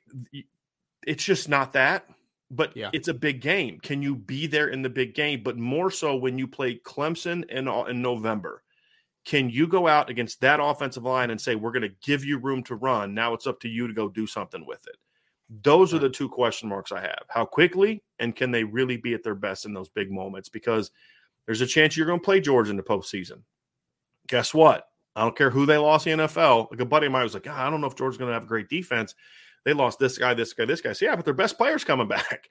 [1.06, 2.08] it's just not that
[2.50, 2.90] but Yeah.
[2.92, 3.80] it's a big game.
[3.80, 5.42] Can you be there in the big game?
[5.42, 8.62] But more so when you play Clemson in, in November.
[9.24, 12.38] Can you go out against that offensive line and say, we're going to give you
[12.38, 13.14] room to run?
[13.14, 14.96] Now it's up to you to go do something with it.
[15.62, 17.24] Those are the two question marks I have.
[17.28, 20.48] How quickly and can they really be at their best in those big moments?
[20.48, 20.90] Because
[21.46, 23.42] there's a chance you're going to play Georgia in the postseason.
[24.28, 24.88] Guess what?
[25.16, 26.70] I don't care who they lost in the NFL.
[26.70, 28.34] Like a buddy of mine was like, "Ah, I don't know if Georgia's going to
[28.34, 29.14] have a great defense.
[29.64, 30.92] They lost this guy, this guy, this guy.
[30.92, 32.48] So yeah, but their best players coming back.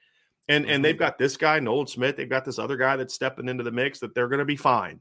[0.48, 2.16] And and they've got this guy, Nolan Smith.
[2.16, 4.56] They've got this other guy that's stepping into the mix that they're going to be
[4.56, 5.00] fine.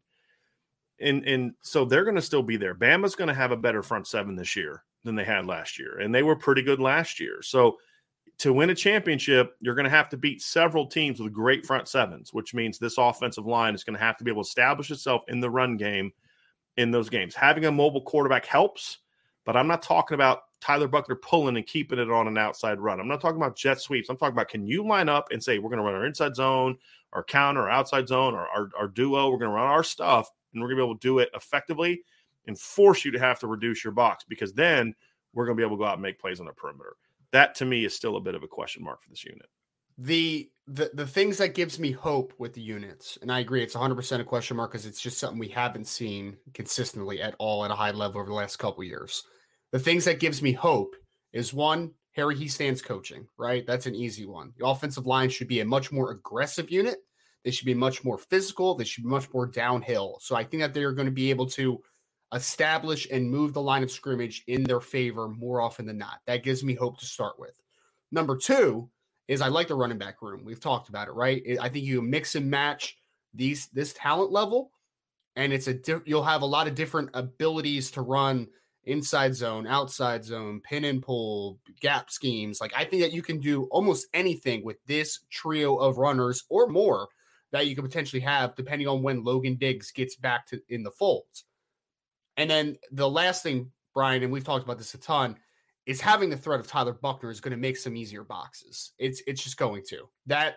[1.00, 2.76] And and so they're going to still be there.
[2.76, 6.00] Bama's going to have a better front seven this year than they had last year,
[6.00, 7.42] and they were pretty good last year.
[7.42, 7.78] So
[8.40, 11.88] to win a championship, you're going to have to beat several teams with great front
[11.88, 14.92] sevens, which means this offensive line is going to have to be able to establish
[14.92, 16.12] itself in the run game
[16.78, 17.36] in those games.
[17.36, 19.00] Having a mobile quarterback helps,
[19.46, 23.00] but I'm not talking about Tyler Buchner pulling and keeping it on an outside run.
[23.00, 24.10] I'm not talking about jet sweeps.
[24.10, 26.36] I'm talking about can you line up and say, we're going to run our inside
[26.36, 26.78] zone,
[27.12, 29.30] our counter, our outside zone, or our, our duo.
[29.30, 31.30] We're going to run our stuff and we're going to be able to do it
[31.36, 32.04] effectively
[32.48, 34.94] and force you to have to reduce your box because then
[35.34, 36.96] we're going to be able to go out and make plays on the perimeter.
[37.32, 39.48] That to me is still a bit of a question mark for this unit.
[39.98, 43.76] the the the things that gives me hope with the units, and I agree, it's
[43.76, 47.66] 100 percent a question mark because it's just something we haven't seen consistently at all
[47.66, 49.24] at a high level over the last couple years.
[49.72, 50.96] The things that gives me hope
[51.34, 53.66] is one, Harry Hiestand's coaching, right?
[53.66, 54.54] That's an easy one.
[54.58, 56.98] The offensive line should be a much more aggressive unit.
[57.44, 58.76] They should be much more physical.
[58.76, 60.18] They should be much more downhill.
[60.22, 61.82] So I think that they're going to be able to
[62.34, 66.20] establish and move the line of scrimmage in their favor more often than not.
[66.26, 67.60] That gives me hope to start with.
[68.12, 68.90] Number two
[69.28, 70.44] is I like the running back room.
[70.44, 71.44] We've talked about it, right?
[71.62, 72.98] I think you mix and match
[73.34, 74.72] these this talent level,
[75.36, 75.76] and it's a
[76.06, 78.48] you'll have a lot of different abilities to run
[78.86, 82.60] inside zone, outside zone, pin and pull, gap schemes.
[82.60, 86.68] Like I think that you can do almost anything with this trio of runners or
[86.68, 87.08] more
[87.54, 90.92] that you could potentially have depending on when Logan Diggs gets back to in the
[90.92, 91.46] folds.
[92.36, 95.38] And then the last thing, Brian, and we've talked about this a ton,
[95.86, 98.92] is having the threat of Tyler Buchner is going to make some easier boxes.
[98.98, 100.10] It's it's just going to.
[100.26, 100.56] That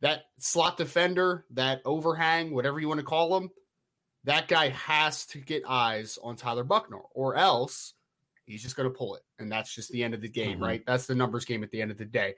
[0.00, 3.50] that slot defender, that overhang, whatever you want to call him,
[4.24, 7.92] that guy has to get eyes on Tyler Buchner, or else
[8.46, 9.22] he's just going to pull it.
[9.38, 10.62] And that's just the end of the game, Mhm.
[10.62, 10.82] right?
[10.86, 12.34] That's the numbers game at the end of the day.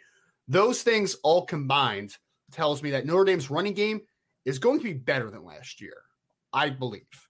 [0.48, 2.18] Those things all combined
[2.50, 4.00] tells me that Notre Dame's running game
[4.44, 6.02] is going to be better than last year,
[6.52, 7.28] I believe.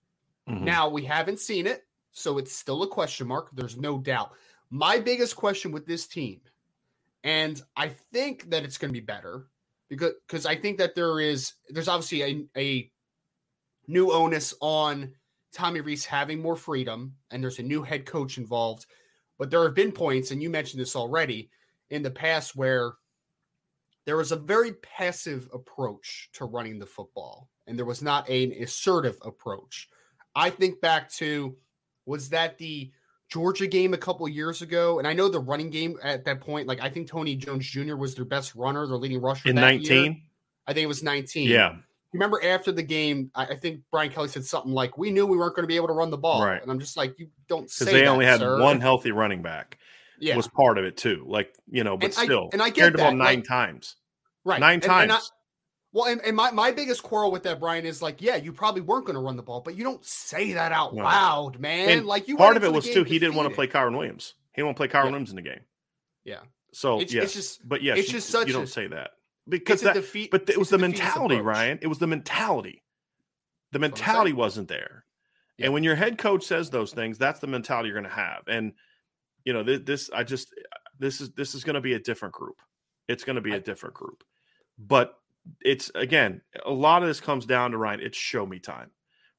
[0.48, 0.62] Mhm.
[0.62, 3.50] Now we haven't seen it, so it's still a question mark.
[3.52, 4.32] There's no doubt.
[4.70, 6.40] My biggest question with this team,
[7.22, 9.48] and I think that it's going to be better
[9.88, 12.90] because because I think that there is there's obviously a, a
[13.86, 15.14] new onus on
[15.52, 18.86] Tommy Rees having more freedom, and there's a new head coach involved.
[19.38, 21.50] But there have been points, and you mentioned this already
[21.90, 22.94] in the past, where
[24.06, 28.52] there was a very passive approach to running the football, and there was not an
[28.52, 29.88] assertive approach.
[30.34, 31.56] I think back to
[32.06, 32.90] was that the
[33.30, 36.68] Georgia game a couple years ago, and I know the running game at that point.
[36.68, 37.96] Like I think Tony Jones Jr.
[37.96, 40.22] was their best runner, their leading rusher in 19.
[40.66, 41.48] I think it was 19.
[41.48, 41.76] Yeah.
[42.12, 45.36] Remember after the game, I, I think Brian Kelly said something like, "We knew we
[45.36, 46.62] weren't going to be able to run the ball," Right.
[46.62, 49.10] and I'm just like, "You don't say Because they that, only had sir." one healthy
[49.10, 49.78] running back.
[50.24, 51.24] Yeah, Was part of it too.
[51.26, 52.48] Like, you know, but And I- still.
[52.52, 53.96] and I get carried the ball that, nine like- times.
[54.44, 54.58] right.
[54.60, 55.02] Nine And- times.
[55.04, 55.20] and I-
[55.92, 58.80] well, and, and my, my biggest quarrel with that, Brian, is like, yeah, you probably
[58.80, 61.04] weren't going to run the ball, but you don't say that out No.
[61.04, 61.88] loud, man.
[61.90, 64.34] And like you, part of it was too, he didn't want to play Kyren Williams.
[64.52, 65.10] He didn't want to play Kyren Yeah.
[65.10, 65.60] Williams in the game.
[66.24, 66.40] Yeah.
[66.72, 68.88] So It's- yes, it's just- but yes, it's you- just such you a- don't say
[68.88, 69.10] that
[69.48, 69.94] because that.
[69.94, 71.46] defeat, but it was the mentality, approach.
[71.46, 71.78] Ryan.
[71.82, 72.82] It was the mentality.
[73.70, 75.04] The That's what I'm mentality wasn't there.
[75.58, 75.66] Yeah.
[75.66, 78.42] And when your head coach says those things, that's the mentality you're going to have.
[78.48, 78.72] And
[79.44, 80.54] you know, this, this I just
[80.98, 82.60] this is this is going to be a different group.
[83.08, 84.24] It's going to be a different group.
[84.78, 85.18] But
[85.60, 88.00] it's again, a lot of this comes down to Ryan.
[88.00, 88.90] It's show me time,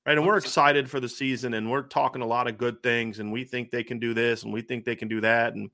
[0.06, 0.18] right?
[0.18, 3.32] And we're excited for the season, and we're talking a lot of good things, and
[3.32, 5.70] we think they can do this, and we think they can do that, and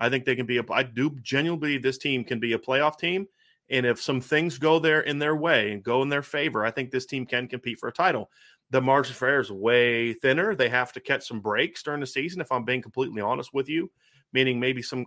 [0.00, 0.64] I think they can be a.
[0.70, 3.26] I do genuinely believe this team can be a playoff team,
[3.70, 6.70] and if some things go there in their way and go in their favor, I
[6.70, 8.30] think this team can compete for a title.
[8.70, 10.54] The margin for error is way thinner.
[10.54, 12.40] They have to catch some breaks during the season.
[12.40, 13.90] If I'm being completely honest with you,
[14.32, 15.06] meaning maybe some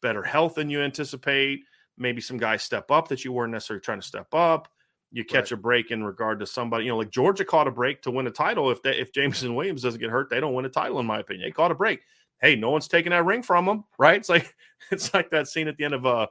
[0.00, 1.60] better health than you anticipate
[1.98, 4.68] maybe some guys step up that you weren't necessarily trying to step up.
[5.12, 5.52] You catch right.
[5.52, 8.26] a break in regard to somebody, you know, like Georgia caught a break to win
[8.26, 8.70] a title.
[8.70, 11.20] If they, if Jameson Williams doesn't get hurt, they don't win a title, in my
[11.20, 11.46] opinion.
[11.46, 12.00] They caught a break.
[12.40, 14.16] Hey, no one's taking that ring from them, right?
[14.16, 14.54] It's like
[14.90, 16.26] it's like that scene at the end of uh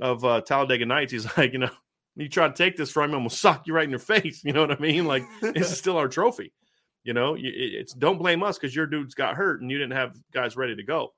[0.00, 1.12] of uh, Talladega Nights.
[1.12, 1.70] He's like, you know,
[2.16, 4.40] you try to take this from him, we'll sock you right in your face.
[4.44, 5.06] You know what I mean?
[5.06, 6.52] Like this is still our trophy.
[7.04, 10.16] You know, it's don't blame us because your dudes got hurt and you didn't have
[10.32, 11.12] guys ready to go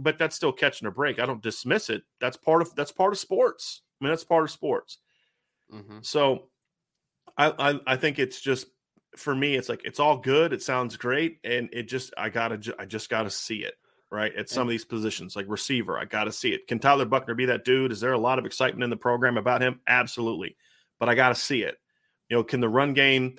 [0.00, 1.20] but that's still catching a break.
[1.20, 2.02] I don't dismiss it.
[2.20, 3.82] That's part of that's part of sports.
[4.00, 4.98] I mean, that's part of sports.
[5.72, 5.98] Mm-hmm.
[6.02, 6.48] So,
[7.36, 8.66] I, I I think it's just
[9.16, 9.54] for me.
[9.54, 10.52] It's like it's all good.
[10.52, 13.74] It sounds great, and it just I gotta I just gotta see it
[14.10, 15.98] right at some of these positions like receiver.
[15.98, 16.66] I gotta see it.
[16.66, 17.92] Can Tyler Buchner be that dude?
[17.92, 19.80] Is there a lot of excitement in the program about him?
[19.86, 20.56] Absolutely,
[20.98, 21.76] but I gotta see it.
[22.28, 23.38] You know, can the run game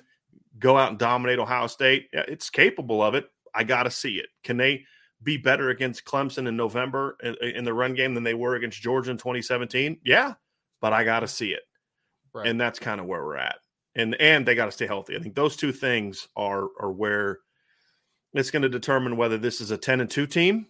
[0.58, 2.08] go out and dominate Ohio State?
[2.12, 3.26] Yeah, it's capable of it.
[3.54, 4.28] I gotta see it.
[4.42, 4.84] Can they?
[5.22, 8.82] be better against Clemson in November in, in, the run game than they were against
[8.82, 9.98] Georgia in 2017?
[10.04, 10.34] Yeah,
[10.80, 11.62] but I got to see it.
[12.34, 12.46] Right.
[12.46, 13.56] And that's kind of where we're at.
[13.94, 15.16] And and they got to stay healthy.
[15.16, 17.40] I think those two things are are where
[18.34, 20.66] it's going to determine whether this is a 10 and 2 team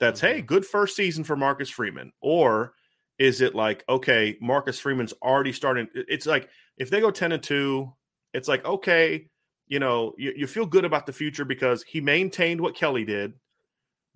[0.00, 0.36] that's mm-hmm.
[0.36, 2.74] hey, good first season for Marcus Freeman or
[3.18, 7.42] is it like okay, Marcus Freeman's already starting it's like if they go 10 and
[7.42, 7.92] 2,
[8.34, 9.28] it's like okay,
[9.66, 13.34] you know, you, you feel good about the future because he maintained what Kelly did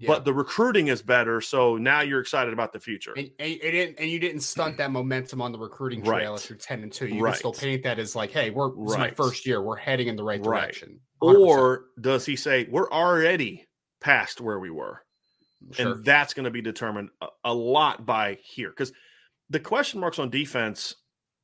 [0.03, 0.09] yeah.
[0.09, 1.41] but the recruiting is better.
[1.41, 3.13] So now you're excited about the future.
[3.17, 6.41] And, and, and, and you didn't stunt that momentum on the recruiting trail right.
[6.41, 7.07] if you're 10 and 2.
[7.07, 7.31] You right.
[7.31, 8.99] can still paint that as like, hey, we're right.
[8.99, 9.63] my first year.
[9.63, 10.99] We're heading in the right direction.
[11.23, 11.47] 100%.
[11.47, 13.67] Or does he say, we're already
[14.01, 15.03] past where we were?
[15.73, 15.93] Sure.
[15.93, 18.71] And that's going to be determined a, a lot by here.
[18.71, 18.93] Because
[19.51, 20.97] the question marks on defense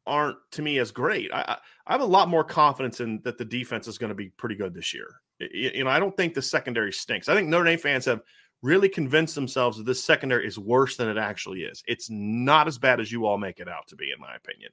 [0.06, 1.30] aren't to me as great.
[1.32, 4.30] I, I have a lot more confidence in that the defense is going to be
[4.30, 5.08] pretty good this year.
[5.38, 7.28] You know, I don't think the secondary stinks.
[7.28, 8.22] I think Notre Dame fans have
[8.62, 11.82] really convinced themselves that this secondary is worse than it actually is.
[11.86, 14.72] It's not as bad as you all make it out to be, in my opinion.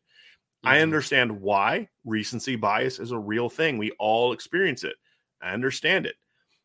[0.66, 0.74] Mm-hmm.
[0.74, 3.78] I understand why recency bias is a real thing.
[3.78, 4.96] We all experience it.
[5.42, 6.16] I understand it.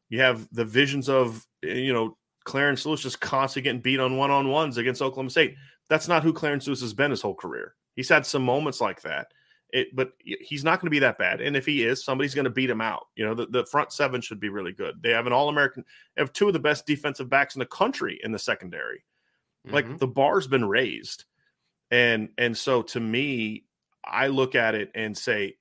[0.08, 4.16] You have the visions of, eh, you know, Clarence Lewis just constantly getting beat on
[4.16, 5.54] one on ones against Oklahoma State.
[5.88, 7.74] That's not who Clarence Lewis has been his whole career.
[7.94, 9.28] He's had some moments like that.
[9.72, 11.40] It, but he's not going to be that bad.
[11.40, 13.06] And if he is, somebody's going to beat him out.
[13.14, 15.00] You know, the, the front seven should be really good.
[15.00, 15.84] They have an All American,
[16.16, 19.04] have two of the best defensive backs in the country in the secondary.
[19.66, 19.74] Mm-hmm.
[19.74, 21.26] Like the bar's been raised,
[21.90, 23.64] and and so to me,
[24.04, 25.56] I look at it and say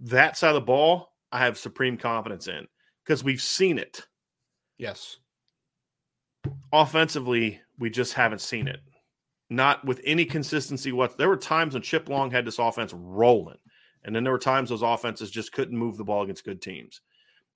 [0.00, 2.66] that side of the ball, I have supreme confidence in
[3.04, 4.06] because we've seen it.
[4.78, 5.18] Yes.
[6.72, 8.80] Offensively, we just haven't seen it
[9.52, 10.92] not with any consistency.
[10.92, 13.58] What there were times when Chip Long had this offense rolling,
[14.02, 17.02] and then there were times those offenses just couldn't move the ball against good teams.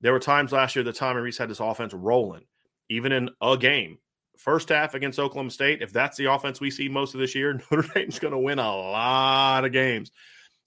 [0.03, 2.45] There were times last year that Tommy Rees had this offense rolling,
[2.91, 3.99] even in a game.
[4.37, 7.53] First half against Oklahoma State, if that's the offense we see most of this year,
[7.70, 10.11] Notre Dame's going to win a lot of games.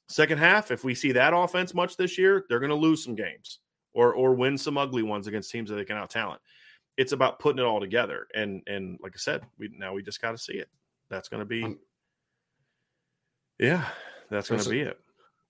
[0.07, 3.15] Second half, if we see that offense much this year, they're going to lose some
[3.15, 3.59] games
[3.93, 6.41] or or win some ugly ones against teams that they can out talent.
[6.97, 10.21] It's about putting it all together, and and like I said, we now we just
[10.21, 10.69] got to see it
[11.09, 11.79] that's going to be, um,
[13.59, 13.85] yeah,
[14.29, 14.99] that's going to be it.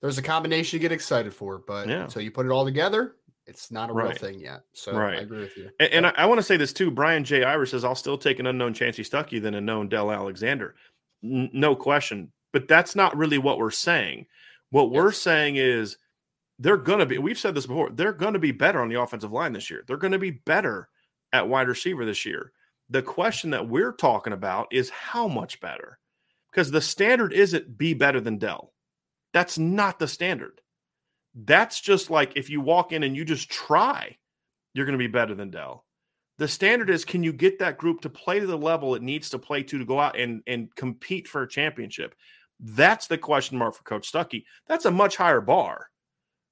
[0.01, 2.03] There's a combination you get excited for, but yeah.
[2.03, 3.15] until you put it all together,
[3.49, 4.09] it's not a right.
[4.09, 4.61] real thing yet.
[4.73, 5.17] So right.
[5.17, 5.69] I agree with you.
[5.79, 6.91] And, and I, I, want to say this too.
[6.91, 7.43] Brian J.
[7.43, 10.75] Irish says, I'll still take an unknown Chansi Stuckey than a known Del Alexander.
[11.23, 12.31] N- no question.
[12.53, 14.27] But that's not really what we're saying.
[14.69, 14.93] What yes.
[14.93, 15.97] we're saying is
[16.59, 19.01] they're going to be, we've said this before, they're going to be better on the
[19.01, 19.83] offensive line this year.
[19.87, 20.89] They're going to be better
[21.33, 22.51] at wide receiver this year.
[22.91, 25.99] The question that we're talking about is how much better?
[26.51, 28.73] Because the standard isn't be better than Del.
[29.33, 30.61] That's not the standard.
[31.35, 34.17] That's just like if you walk in and you just try,
[34.73, 35.85] you're going to be better than Del.
[36.37, 39.29] The standard is can you get that group to play to the level it needs
[39.31, 42.15] to play to to go out and, and compete for a championship?
[42.59, 44.43] That's the question mark for Coach Stuckey.
[44.67, 45.87] That's a much higher bar,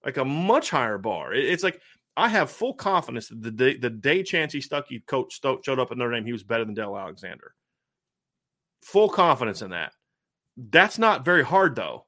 [0.06, 1.34] like a much higher bar.
[1.34, 1.82] It's like
[2.18, 5.98] I have full confidence that the day, the day Chansi Stuckey coach showed up at
[5.98, 7.54] Notre Dame, he was better than Del Alexander.
[8.82, 9.94] Full confidence in that.
[10.58, 12.07] That's not very hard though.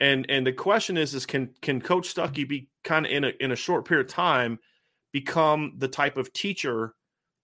[0.00, 3.32] And and the question is is can can Coach Stuckey be kind of in a
[3.40, 4.58] in a short period of time
[5.12, 6.94] become the type of teacher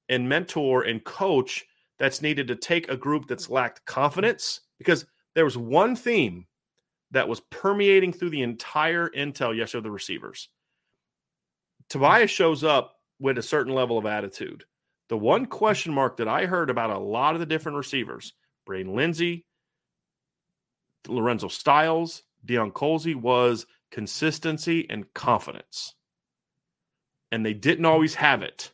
[0.09, 1.65] and mentor and coach
[1.99, 6.47] that's needed to take a group that's lacked confidence because there was one theme
[7.13, 10.49] that was permeating through the entire intel yesterday of the receivers.
[11.89, 14.65] Tobias shows up with a certain level of attitude.
[15.09, 18.33] The one question mark that I heard about a lot of the different receivers,
[18.67, 19.47] Braden Lenzy,
[21.07, 25.95] Lorenzo Styles, Deion Colzie, was consistency and confidence.
[27.31, 28.73] And they didn't always have it.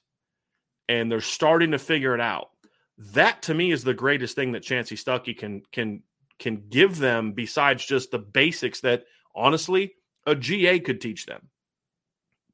[0.89, 2.51] And they're starting to figure it out.
[2.99, 6.03] That to me is the greatest thing that Chansi Stuckey can can
[6.39, 9.05] can give them besides just the basics that
[9.35, 9.95] honestly
[10.27, 11.49] a GA could teach them.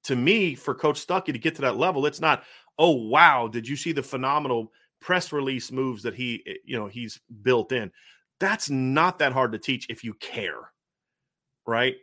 [0.05, 2.45] To me, for Coach Stuckey to get to that level, it's not,
[2.79, 6.89] oh wow, did you see the phenomenal press release moves that he eh, you know
[6.89, 7.91] he's built in?
[8.41, 10.73] That's not that hard to teach if you care.
[11.67, 11.97] Right?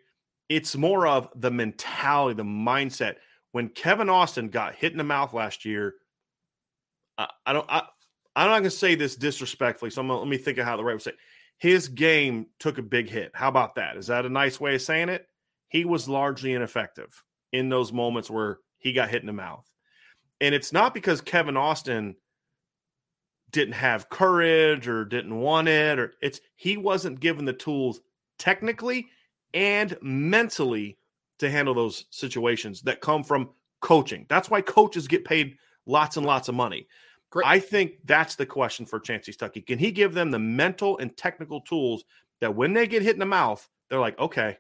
[0.50, 3.16] It's more of the mentality, the mindset.
[3.52, 5.96] When Kevin Austin got hit in the mouth last year,
[7.18, 7.84] I, I don't I,
[8.36, 10.84] I'm not going to say this disrespectfully, so gonna, let me think of how the
[10.84, 11.14] right would say.
[11.58, 13.32] His game took a big hit.
[13.34, 13.98] How about that?
[13.98, 15.28] Is that a nice way of saying it?
[15.68, 19.70] He was largely ineffective in those moments where he got hit in the mouth.
[20.40, 22.16] And it's not because Kevin Austin
[23.52, 28.00] didn't have courage or didn't want it or it's he wasn't given the tools
[28.40, 29.10] technically
[29.54, 30.98] and mentally
[31.40, 33.50] to handle those situations that come from
[33.82, 34.26] coaching.
[34.30, 36.88] That's why coaches get paid lots and lots of money.
[37.32, 37.48] Great.
[37.48, 39.66] I think that's the question for Chansi Stuckey.
[39.66, 42.04] Can he give them the mental and technical tools
[42.42, 44.58] that when they get hit in the mouth, they're like, okay,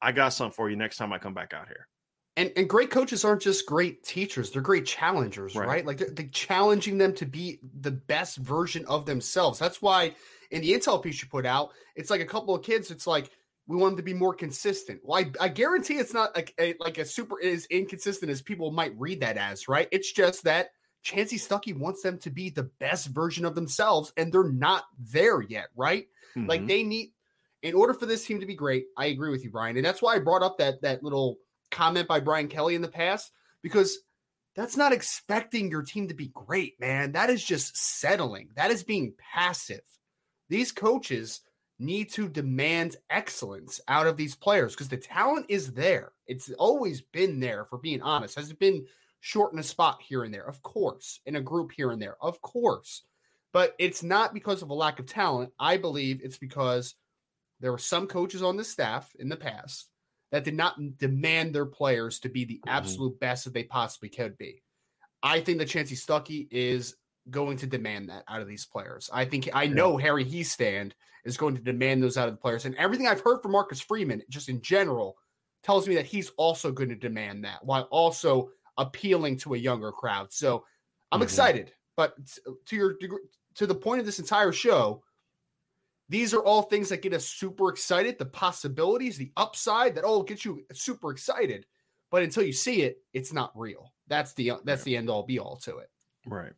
[0.00, 1.88] I got something for you next time I come back out here.
[2.36, 5.68] And and great coaches aren't just great teachers; they're great challengers, right?
[5.68, 5.86] right?
[5.86, 9.60] Like they're, they're, challenging them to be the best version of themselves.
[9.60, 10.16] That's why
[10.50, 12.90] in the intel piece you put out, it's like a couple of kids.
[12.90, 13.30] It's like
[13.66, 15.00] we want them to be more consistent.
[15.02, 18.70] Well, I, I guarantee it's not like a, like a super as inconsistent as people
[18.70, 19.88] might read that as, right?
[19.90, 20.70] It's just that
[21.04, 25.40] Chansi Stuckey wants them to be the best version of themselves, and they're not there
[25.40, 26.06] yet, right?
[26.36, 26.48] Mm-hmm.
[26.48, 27.12] Like they need,
[27.62, 28.86] in order for this team to be great.
[28.96, 31.38] I agree with you, Brian, and that's why I brought up that that little
[31.70, 33.98] comment by Brian Kelly in the past because
[34.54, 37.12] that's not expecting your team to be great, man.
[37.12, 38.50] That is just settling.
[38.54, 39.80] That is being passive.
[40.48, 41.40] These coaches
[41.78, 46.12] need to demand excellence out of these players because the talent is there.
[46.26, 48.36] It's always been there, for being honest.
[48.36, 48.86] Has it been
[49.24, 52.16] short in a spot here and there, of course, in a group here and there,
[52.20, 53.04] of course.
[53.54, 55.50] But it's not because of a lack of talent.
[55.58, 56.94] I believe it's because
[57.58, 59.88] there were some coaches on the staff in the past
[60.30, 62.68] that did not demand their players to be the mm-hmm.
[62.68, 64.62] absolute best that they possibly could be.
[65.22, 66.94] I think that Chansi Stuckey is
[67.30, 69.10] going to demand that out of these players.
[69.12, 70.04] I think I know yeah.
[70.04, 70.92] Harry Hiestand
[71.24, 72.64] is going to demand those out of the players.
[72.64, 75.16] And everything I've heard from Marcus Freeman, just in general,
[75.62, 79.90] tells me that he's also going to demand that while also appealing to a younger
[79.90, 80.32] crowd.
[80.32, 80.64] So
[81.10, 81.24] I'm mm-hmm.
[81.24, 81.72] excited.
[81.96, 82.16] But
[82.66, 82.96] to your
[83.54, 85.02] to the point of this entire show,
[86.08, 88.18] these are all things that get us super excited.
[88.18, 91.66] The possibilities, the upside, that all gets you super excited.
[92.10, 93.92] But until you see it, it's not real.
[94.08, 95.90] That's the that's the end all be all to it.
[96.26, 96.52] Right.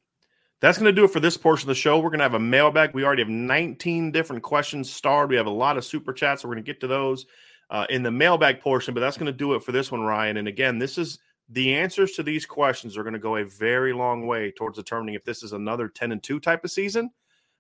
[0.61, 1.99] That's going to do it for this portion of the show.
[1.99, 2.95] We're going to have a mailbag.
[2.95, 5.31] We already have 19 different questions starred.
[5.31, 6.43] We have a lot of super chats.
[6.43, 7.27] So we're going to get to those
[7.71, 10.39] uh, in the mailbag portion, but that's going to do it for this one, Ryan.
[10.39, 13.93] And again, this is the answers to these questions are going to go a very
[13.93, 17.11] long way towards determining if this is another 10 and 2 type of season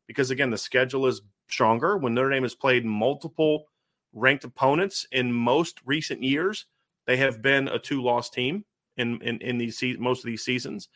[0.06, 3.66] because again the schedule is stronger when Notre Dame has played multiple
[4.12, 6.66] ranked opponents in most recent years
[7.06, 8.64] they have been a two loss team
[8.96, 10.88] in in, in these most of these seasons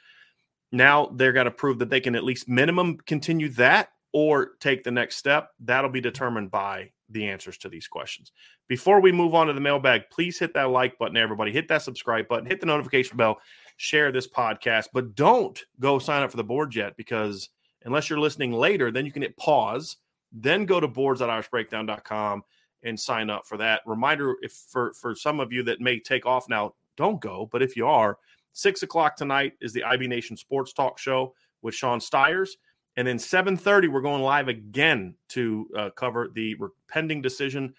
[0.73, 4.83] now they're going to prove that they can at least minimum continue that or take
[4.83, 8.33] the next step that'll be determined by the answers to these questions.
[8.69, 11.53] Before we move on to the mailbag, please hit that like button, everybody.
[11.53, 13.41] Hit that subscribe button, hit the notification bell,
[13.77, 17.49] share this podcast, but don't go sign up for the board yet because
[17.85, 19.97] unless you're listening later, then you can hit pause,
[20.33, 22.43] then go to boards.irishbreakdown.com
[22.83, 23.83] and sign up for that.
[23.87, 27.63] Reminder if for, for some of you that may take off now, don't go, but
[27.63, 28.19] if you are,
[28.53, 32.57] six o'clock tonight is the IB Nation Sports Talk Show with Sean Stiers.
[32.97, 36.57] And then 7:30, we're going live again to uh, cover the
[36.89, 37.75] pending decision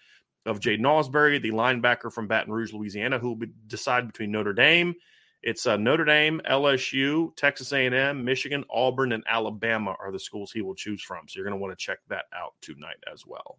[0.46, 4.94] of Jaiden Ausberry, the linebacker from Baton Rouge, Louisiana, who will decide between Notre Dame.
[5.42, 10.62] It's uh, Notre Dame, LSU, Texas A&M, Michigan, Auburn, and Alabama are the schools he
[10.62, 11.26] will choose from.
[11.28, 13.58] So you're going to want to check that out tonight as well.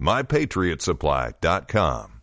[0.00, 2.13] mypatriotsupply.com.